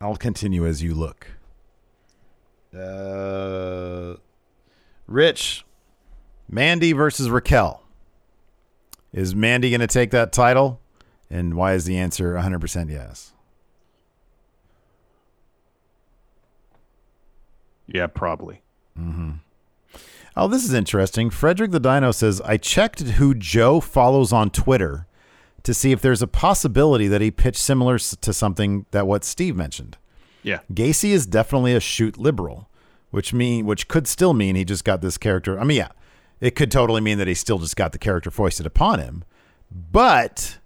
[0.00, 1.26] I'll continue as you look.
[2.76, 4.14] Uh,
[5.06, 5.64] Rich,
[6.48, 7.82] Mandy versus Raquel.
[9.12, 10.80] Is Mandy going to take that title?
[11.30, 13.33] And why is the answer 100% yes?
[17.86, 18.62] Yeah, probably.
[18.98, 19.32] Mm-hmm.
[20.36, 21.30] Oh, this is interesting.
[21.30, 25.06] Frederick the Dino says, I checked who Joe follows on Twitter
[25.62, 29.56] to see if there's a possibility that he pitched similar to something that what Steve
[29.56, 29.96] mentioned.
[30.42, 30.60] Yeah.
[30.72, 32.68] Gacy is definitely a shoot liberal,
[33.10, 35.58] which mean which could still mean he just got this character.
[35.58, 35.92] I mean, yeah,
[36.40, 39.24] it could totally mean that he still just got the character foisted upon him,
[39.70, 40.58] but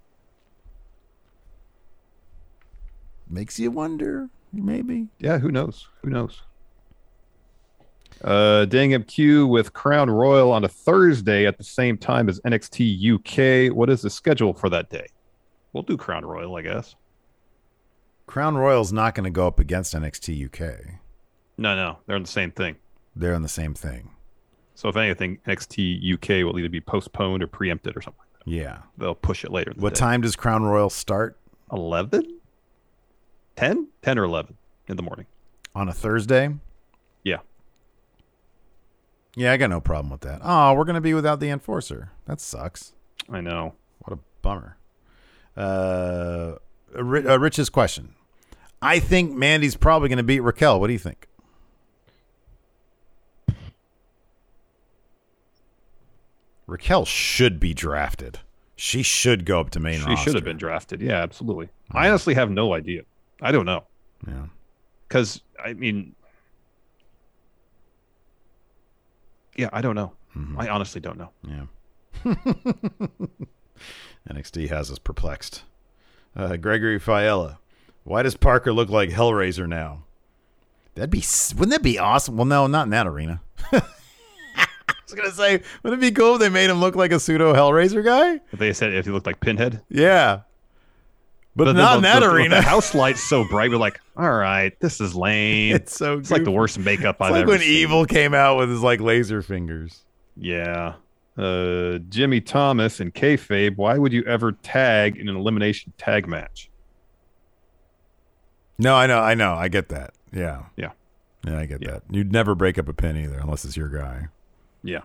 [3.28, 5.08] makes you wonder, maybe.
[5.20, 5.86] Yeah, who knows?
[6.02, 6.42] Who knows?
[8.22, 13.68] Uh, Dang MQ with Crown Royal on a Thursday at the same time as NXT
[13.68, 13.74] UK.
[13.74, 15.06] What is the schedule for that day?
[15.72, 16.96] We'll do Crown Royal, I guess.
[18.26, 20.80] Crown Royal's not going to go up against NXT UK.
[21.56, 22.76] No, no, they're in the same thing.
[23.16, 24.10] They're on the same thing.
[24.74, 28.22] So if anything, NXT UK will either be postponed or preempted or something.
[28.34, 28.50] like that.
[28.50, 28.78] Yeah.
[28.96, 29.72] They'll push it later.
[29.76, 30.00] What day.
[30.00, 31.36] time does Crown Royal start
[31.72, 32.38] 11?
[33.56, 33.88] 10?
[34.02, 34.56] 10 or 11
[34.88, 35.26] in the morning.
[35.74, 36.48] on a Thursday?
[37.24, 37.38] Yeah.
[39.39, 40.41] Yeah, I got no problem with that.
[40.43, 42.11] Oh, we're going to be without the enforcer.
[42.26, 42.93] That sucks.
[43.30, 43.74] I know.
[44.01, 44.76] What a bummer.
[45.57, 46.57] Uh,
[46.97, 47.03] uh,
[47.39, 48.16] Rich's question.
[48.82, 50.80] I think Mandy's probably going to beat Raquel.
[50.80, 51.28] What do you think?
[56.66, 58.41] Raquel should be drafted.
[58.76, 60.24] She should go up to main She roster.
[60.24, 61.01] should have been drafted.
[61.01, 61.68] Yeah, absolutely.
[61.91, 63.03] I honestly have no idea.
[63.41, 63.84] I don't know.
[64.26, 64.47] Yeah.
[65.09, 66.14] Because, I mean,
[69.59, 70.12] yeah, I don't know.
[70.36, 70.61] Mm-hmm.
[70.61, 71.30] I honestly don't know.
[71.46, 72.24] Yeah.
[74.30, 75.62] NXT has us perplexed.
[76.36, 77.59] Uh, Gregory Fiella.
[78.04, 80.04] Why does Parker look like Hellraiser now?
[80.94, 81.22] That'd be
[81.56, 82.36] wouldn't that be awesome?
[82.36, 83.40] Well, no, not in that arena.
[83.72, 83.82] I
[85.04, 87.54] was gonna say, wouldn't it be cool if they made him look like a pseudo
[87.54, 88.40] Hellraiser guy?
[88.52, 90.40] If they said if he looked like Pinhead, Yeah,
[91.59, 92.54] but, then not in that the- arena.
[92.56, 93.70] The house light's so bright.
[93.70, 95.74] We're like, all right, this is lame.
[95.76, 97.68] it's so It's like the worst makeup It's I've like ever when seen.
[97.70, 100.00] Evil came out with his like laser fingers.
[100.36, 100.94] Yeah.
[101.36, 103.76] Uh, Jimmy Thomas and kayfabe.
[103.76, 106.70] Why would you ever tag in an elimination tag match?
[108.78, 110.14] No, I know, I know, I get that.
[110.32, 110.90] Yeah, Yeah.
[111.46, 111.90] yeah, I get Yeah.
[111.92, 112.02] that.
[112.11, 114.28] You'd never break up a pin either, unless it's your guy.
[114.82, 115.00] Yeah.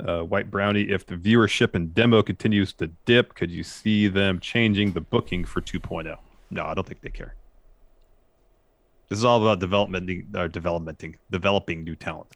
[0.00, 4.40] Uh, White Brownie, if the viewership and demo continues to dip, could you see them
[4.40, 6.16] changing the booking for 2.0?
[6.50, 7.34] No, I don't think they care.
[9.08, 12.28] This is all about development, or developmenting, developing new talent.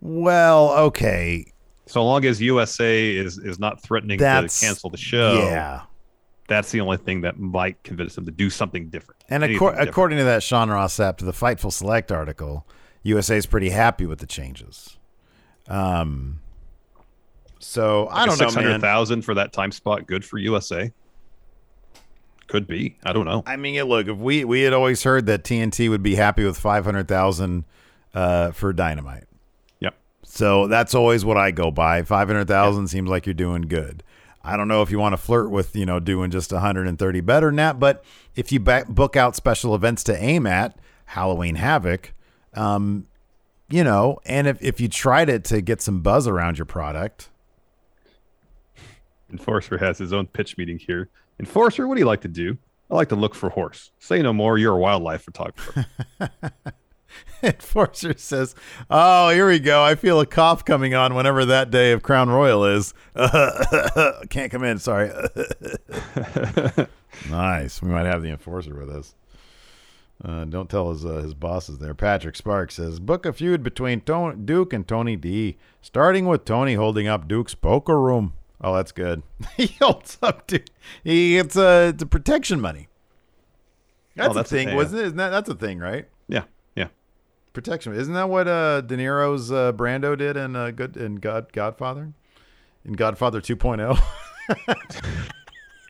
[0.00, 1.52] Well, okay,
[1.86, 5.82] So long as USA is is not threatening That's- to cancel the show, yeah.
[6.48, 9.22] that's the only thing that might convince them to do something different.
[9.28, 9.88] And accor- different.
[9.90, 12.66] according to that Sean to the Fightful Select article,
[13.02, 14.98] USA is pretty happy with the changes.
[15.68, 16.40] Um,
[17.64, 20.06] so I don't know, Six hundred thousand for that time spot.
[20.06, 20.92] Good for USA.
[22.46, 22.96] Could be.
[23.04, 23.42] I don't know.
[23.46, 26.58] I mean, look, if we we had always heard that TNT would be happy with
[26.58, 27.64] five hundred thousand
[28.14, 29.24] uh, for Dynamite,
[29.80, 29.94] Yep.
[30.24, 32.02] so that's always what I go by.
[32.02, 34.02] Five hundred thousand seems like you're doing good.
[34.44, 37.46] I don't know if you want to flirt with you know doing just 130 better
[37.46, 38.04] than that, but
[38.36, 40.76] if you back, book out special events to aim at
[41.06, 42.12] Halloween Havoc,
[42.52, 43.06] um,
[43.70, 47.30] you know, and if if you tried it to get some buzz around your product,
[49.30, 51.08] Enforcer has his own pitch meeting here.
[51.40, 52.58] Enforcer, what do you like to do?
[52.90, 53.90] I like to look for horse.
[53.98, 54.58] Say no more.
[54.58, 55.86] You're a wildlife photographer.
[57.42, 58.54] Enforcer says,
[58.90, 59.82] "Oh, here we go.
[59.82, 62.94] I feel a cough coming on whenever that day of Crown Royal is.
[64.30, 64.78] Can't come in.
[64.78, 65.10] Sorry.
[67.30, 67.82] nice.
[67.82, 69.14] We might have the enforcer with us.
[70.24, 71.94] Uh, don't tell his uh, his bosses there.
[71.94, 76.74] Patrick Sparks says, "Book a feud between Tony, Duke and Tony D, starting with Tony
[76.74, 78.32] holding up Duke's poker room.
[78.64, 79.22] Oh, that's good.
[79.58, 80.64] he holds up Duke.
[81.04, 82.88] He gets uh, the protection money.
[84.16, 85.04] That's, that's a a thing, thing, wasn't it?
[85.06, 86.08] Isn't that that's a thing, right?
[86.28, 86.44] yeah.
[86.74, 86.88] Yeah.
[87.52, 87.94] protection.
[87.94, 92.14] Isn't that what uh, De Niro's uh, Brando did in uh, Good in God Godfather,
[92.86, 94.00] in Godfather 2.0?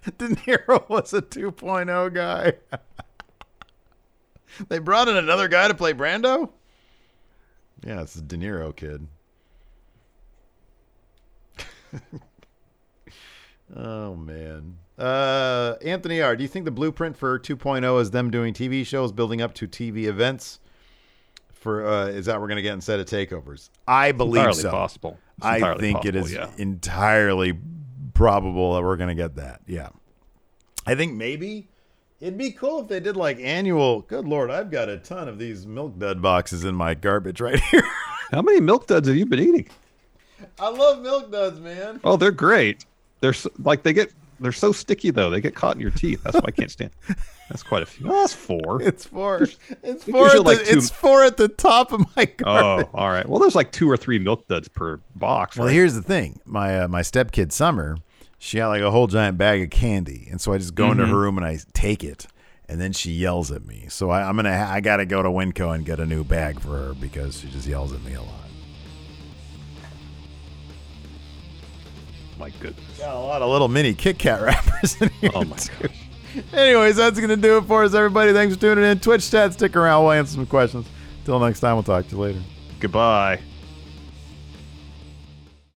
[0.18, 2.54] De Niro was a 2.0 guy.
[4.68, 6.50] they brought in another guy to play Brando?
[7.86, 9.06] Yeah, it's the De Niro kid.
[13.76, 14.78] Oh man.
[14.98, 19.10] Uh Anthony R, do you think the blueprint for 2.0 is them doing TV shows
[19.12, 20.60] building up to TV events?
[21.52, 23.70] For uh is that we're going to get instead of takeovers?
[23.88, 24.70] I believe entirely so.
[24.70, 25.18] possible.
[25.38, 26.50] It's I think it possible, is Yeah.
[26.58, 27.58] entirely
[28.12, 29.62] probable that we're going to get that.
[29.66, 29.88] Yeah.
[30.86, 31.68] I think maybe
[32.20, 34.02] it'd be cool if they did like annual.
[34.02, 37.58] Good lord, I've got a ton of these milk dud boxes in my garbage right
[37.70, 37.82] here.
[38.30, 39.68] How many milk duds have you been eating?
[40.60, 42.00] I love milk duds, man.
[42.04, 42.84] Oh, they're great.
[43.24, 45.30] They're so, like they get they're so sticky though.
[45.30, 46.22] They get caught in your teeth.
[46.24, 46.90] That's why I can't stand.
[47.48, 48.06] That's quite a few.
[48.06, 48.82] That's four.
[48.82, 49.48] It's four.
[49.82, 50.26] It's four.
[50.26, 53.26] At the, like two- It's four at the top of my Oh, all right.
[53.26, 55.56] Well, there's like two or three milk duds per box.
[55.56, 55.72] Well, right?
[55.72, 56.38] here's the thing.
[56.44, 57.96] My uh, my stepkid Summer,
[58.38, 61.06] she had like a whole giant bag of candy, and so I just go into
[61.06, 62.26] her room and I take it,
[62.68, 63.86] and then she yells at me.
[63.88, 66.76] So I, I'm gonna I gotta go to Winco and get a new bag for
[66.76, 68.43] her because she just yells at me a lot.
[72.44, 72.98] My goodness.
[72.98, 75.30] Got a lot of little mini Kit Kat wrappers in here.
[75.34, 75.72] Oh my too.
[75.80, 75.96] gosh.
[76.52, 78.34] Anyways, that's gonna do it for us, everybody.
[78.34, 79.00] Thanks for tuning in.
[79.00, 80.02] Twitch chat, stick around.
[80.02, 80.86] We'll answer some questions.
[81.24, 82.40] Till next time, we'll talk to you later.
[82.80, 83.40] Goodbye.